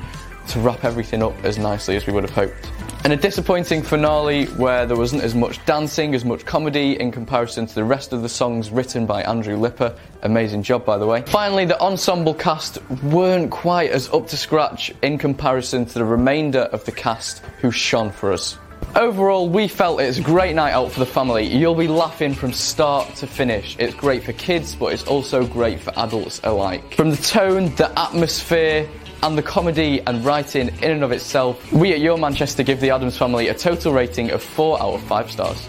to 0.48 0.60
wrap 0.60 0.84
everything 0.84 1.22
up 1.22 1.34
as 1.44 1.58
nicely 1.58 1.96
as 1.96 2.06
we 2.06 2.14
would 2.14 2.24
have 2.24 2.32
hoped. 2.32 2.70
And 3.02 3.14
a 3.14 3.16
disappointing 3.16 3.82
finale 3.82 4.44
where 4.44 4.84
there 4.84 4.96
wasn't 4.96 5.22
as 5.22 5.34
much 5.34 5.64
dancing, 5.64 6.14
as 6.14 6.22
much 6.22 6.44
comedy 6.44 7.00
in 7.00 7.10
comparison 7.10 7.66
to 7.66 7.74
the 7.74 7.82
rest 7.82 8.12
of 8.12 8.20
the 8.20 8.28
songs 8.28 8.70
written 8.70 9.06
by 9.06 9.22
Andrew 9.22 9.56
Lippa. 9.56 9.96
Amazing 10.22 10.62
job, 10.62 10.84
by 10.84 10.98
the 10.98 11.06
way. 11.06 11.22
Finally, 11.22 11.64
the 11.64 11.80
ensemble 11.80 12.34
cast 12.34 12.78
weren't 13.02 13.50
quite 13.50 13.90
as 13.90 14.10
up 14.10 14.28
to 14.28 14.36
scratch 14.36 14.92
in 15.02 15.16
comparison 15.16 15.86
to 15.86 15.94
the 15.94 16.04
remainder 16.04 16.60
of 16.60 16.84
the 16.84 16.92
cast 16.92 17.38
who 17.62 17.70
shone 17.70 18.10
for 18.10 18.34
us. 18.34 18.58
Overall, 18.94 19.48
we 19.48 19.66
felt 19.66 20.00
it's 20.00 20.18
a 20.18 20.22
great 20.22 20.54
night 20.54 20.72
out 20.72 20.90
for 20.92 21.00
the 21.00 21.06
family. 21.06 21.46
You'll 21.46 21.74
be 21.74 21.88
laughing 21.88 22.34
from 22.34 22.52
start 22.52 23.14
to 23.16 23.26
finish. 23.26 23.76
It's 23.78 23.94
great 23.94 24.24
for 24.24 24.32
kids, 24.32 24.74
but 24.74 24.92
it's 24.92 25.04
also 25.04 25.46
great 25.46 25.80
for 25.80 25.92
adults 25.96 26.40
alike. 26.44 26.94
From 26.96 27.10
the 27.10 27.16
tone, 27.16 27.74
the 27.76 27.90
atmosphere, 27.98 28.88
and 29.22 29.36
the 29.36 29.42
comedy 29.42 30.00
and 30.06 30.24
writing 30.24 30.68
in 30.82 30.90
and 30.90 31.04
of 31.04 31.12
itself, 31.12 31.72
we 31.72 31.92
at 31.92 32.00
Your 32.00 32.16
Manchester 32.16 32.62
give 32.62 32.80
the 32.80 32.90
Addams 32.90 33.16
Family 33.16 33.48
a 33.48 33.54
total 33.54 33.92
rating 33.92 34.30
of 34.30 34.42
4 34.42 34.80
out 34.80 34.94
of 34.94 35.02
5 35.02 35.30
stars. 35.30 35.68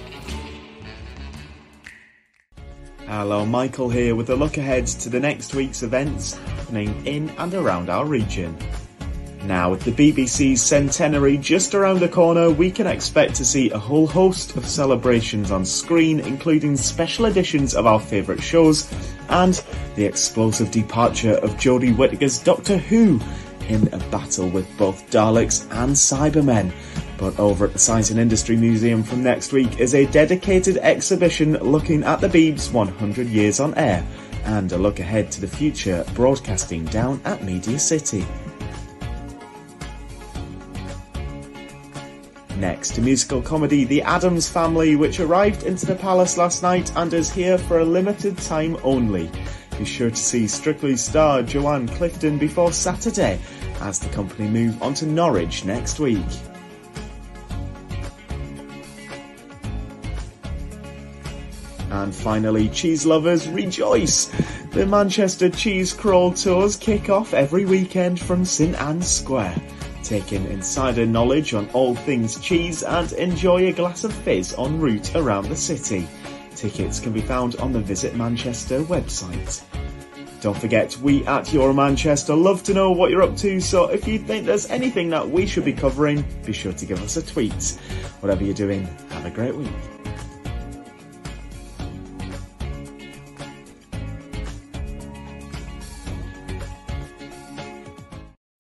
Hello, 3.07 3.45
Michael 3.45 3.89
here 3.89 4.15
with 4.15 4.29
a 4.29 4.35
look 4.35 4.57
ahead 4.57 4.87
to 4.87 5.09
the 5.09 5.19
next 5.19 5.53
week's 5.53 5.83
events 5.83 6.35
happening 6.37 7.05
in 7.05 7.29
and 7.31 7.53
around 7.53 7.89
our 7.89 8.05
region. 8.05 8.57
Now, 9.43 9.71
with 9.71 9.83
the 9.83 9.91
BBC's 9.91 10.61
centenary 10.61 11.35
just 11.35 11.73
around 11.73 11.99
the 11.99 12.07
corner, 12.07 12.51
we 12.51 12.69
can 12.69 12.85
expect 12.85 13.33
to 13.35 13.45
see 13.45 13.71
a 13.71 13.77
whole 13.77 14.05
host 14.05 14.55
of 14.55 14.67
celebrations 14.67 15.49
on 15.49 15.65
screen, 15.65 16.19
including 16.19 16.77
special 16.77 17.25
editions 17.25 17.73
of 17.73 17.87
our 17.87 17.99
favourite 17.99 18.41
shows 18.41 18.89
and 19.29 19.55
the 19.95 20.05
explosive 20.05 20.69
departure 20.69 21.33
of 21.37 21.57
Jodie 21.57 21.95
Whittaker's 21.95 22.37
Doctor 22.37 22.77
Who 22.77 23.19
in 23.69 23.87
a 23.93 23.97
battle 24.09 24.49
with 24.49 24.67
both 24.77 25.09
Daleks 25.09 25.63
and 25.71 25.91
Cybermen. 25.91 26.71
But 27.17 27.39
over 27.39 27.65
at 27.65 27.73
the 27.73 27.79
Science 27.79 28.09
and 28.09 28.19
Industry 28.19 28.55
Museum 28.55 29.03
from 29.03 29.23
next 29.23 29.53
week 29.53 29.79
is 29.79 29.93
a 29.93 30.05
dedicated 30.07 30.77
exhibition 30.77 31.53
looking 31.53 32.03
at 32.03 32.19
the 32.19 32.27
Beebs 32.27 32.71
100 32.71 33.27
years 33.27 33.59
on 33.59 33.73
air 33.75 34.05
and 34.45 34.71
a 34.71 34.77
look 34.77 34.99
ahead 34.99 35.31
to 35.31 35.41
the 35.41 35.47
future 35.47 36.03
broadcasting 36.13 36.85
down 36.85 37.21
at 37.25 37.43
Media 37.43 37.77
City. 37.77 38.25
Next, 42.57 42.93
to 42.95 43.01
musical 43.01 43.41
comedy 43.41 43.85
The 43.85 44.03
Addams 44.03 44.47
Family, 44.47 44.95
which 44.95 45.19
arrived 45.19 45.63
into 45.63 45.87
the 45.87 45.95
palace 45.95 46.37
last 46.37 46.61
night 46.61 46.91
and 46.95 47.11
is 47.11 47.31
here 47.31 47.57
for 47.57 47.79
a 47.79 47.85
limited 47.85 48.37
time 48.37 48.77
only. 48.83 49.31
Be 49.81 49.87
sure 49.87 50.11
to 50.11 50.15
see 50.15 50.47
Strictly 50.47 50.95
star 50.95 51.41
Joanne 51.41 51.87
Clifton 51.87 52.37
before 52.37 52.71
Saturday 52.71 53.39
as 53.79 53.97
the 53.97 54.09
company 54.09 54.47
move 54.47 54.79
on 54.79 54.93
to 54.93 55.07
Norwich 55.07 55.65
next 55.65 55.99
week. 55.99 56.23
And 61.89 62.13
finally, 62.13 62.69
cheese 62.69 63.07
lovers, 63.07 63.49
rejoice! 63.49 64.31
The 64.69 64.85
Manchester 64.85 65.49
Cheese 65.49 65.93
Crawl 65.93 66.31
Tours 66.33 66.75
kick 66.75 67.09
off 67.09 67.33
every 67.33 67.65
weekend 67.65 68.19
from 68.19 68.45
St 68.45 68.79
Ann's 68.79 69.09
Square 69.09 69.59
take 70.03 70.33
in 70.33 70.45
insider 70.47 71.07
knowledge 71.07 71.53
on 71.55 71.69
all 71.69 71.95
things 71.95 72.39
cheese 72.39 72.83
and 72.83 73.13
enjoy 73.13 73.67
a 73.67 73.71
glass 73.71 74.03
of 74.03 74.13
fizz 74.13 74.53
en 74.59 74.79
route 74.79 75.15
around 75.15 75.47
the 75.47 75.55
city. 75.55 76.07
Tickets 76.55 76.99
can 76.99 77.11
be 77.11 77.21
found 77.21 77.55
on 77.55 77.71
the 77.71 77.79
Visit 77.79 78.15
Manchester 78.15 78.81
website. 78.81 79.63
Don't 80.41 80.57
forget, 80.57 80.97
we 80.97 81.23
at 81.27 81.53
Your 81.53 81.71
Manchester 81.71 82.33
love 82.33 82.63
to 82.63 82.73
know 82.73 82.89
what 82.89 83.11
you're 83.11 83.21
up 83.21 83.37
to, 83.37 83.59
so 83.59 83.89
if 83.89 84.07
you 84.07 84.17
think 84.17 84.47
there's 84.47 84.67
anything 84.71 85.07
that 85.09 85.29
we 85.29 85.45
should 85.45 85.63
be 85.63 85.71
covering, 85.71 86.25
be 86.43 86.51
sure 86.51 86.73
to 86.73 86.85
give 86.87 86.99
us 87.03 87.15
a 87.15 87.21
tweet. 87.21 87.77
Whatever 88.21 88.43
you're 88.43 88.55
doing, 88.55 88.85
have 89.11 89.23
a 89.23 89.29
great 89.29 89.55
week. 89.55 89.69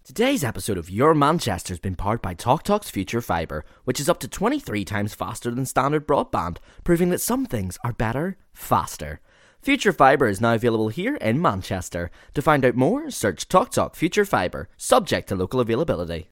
Today's 0.03 0.43
episode 0.43 0.77
of 0.77 0.91
Your 0.91 1.15
Manchester 1.15 1.73
has 1.73 1.79
been 1.79 1.95
powered 1.95 2.21
by 2.21 2.35
TalkTalk's 2.35 2.91
Future 2.91 3.21
Fibre, 3.21 3.65
which 3.85 3.99
is 3.99 4.07
up 4.07 4.19
to 4.19 4.27
23 4.27 4.85
times 4.85 5.15
faster 5.15 5.49
than 5.49 5.65
standard 5.65 6.07
broadband, 6.07 6.57
proving 6.83 7.09
that 7.09 7.21
some 7.21 7.47
things 7.47 7.79
are 7.83 7.93
better, 7.93 8.37
faster. 8.53 9.19
Future 9.61 9.93
Fibre 9.93 10.27
is 10.27 10.41
now 10.41 10.55
available 10.55 10.87
here 10.87 11.17
in 11.17 11.39
Manchester. 11.39 12.09
To 12.33 12.41
find 12.41 12.65
out 12.65 12.75
more, 12.75 13.11
search 13.11 13.47
TalkTalk 13.47 13.95
Future 13.95 14.25
Fibre, 14.25 14.67
subject 14.75 15.29
to 15.29 15.35
local 15.35 15.59
availability. 15.59 16.31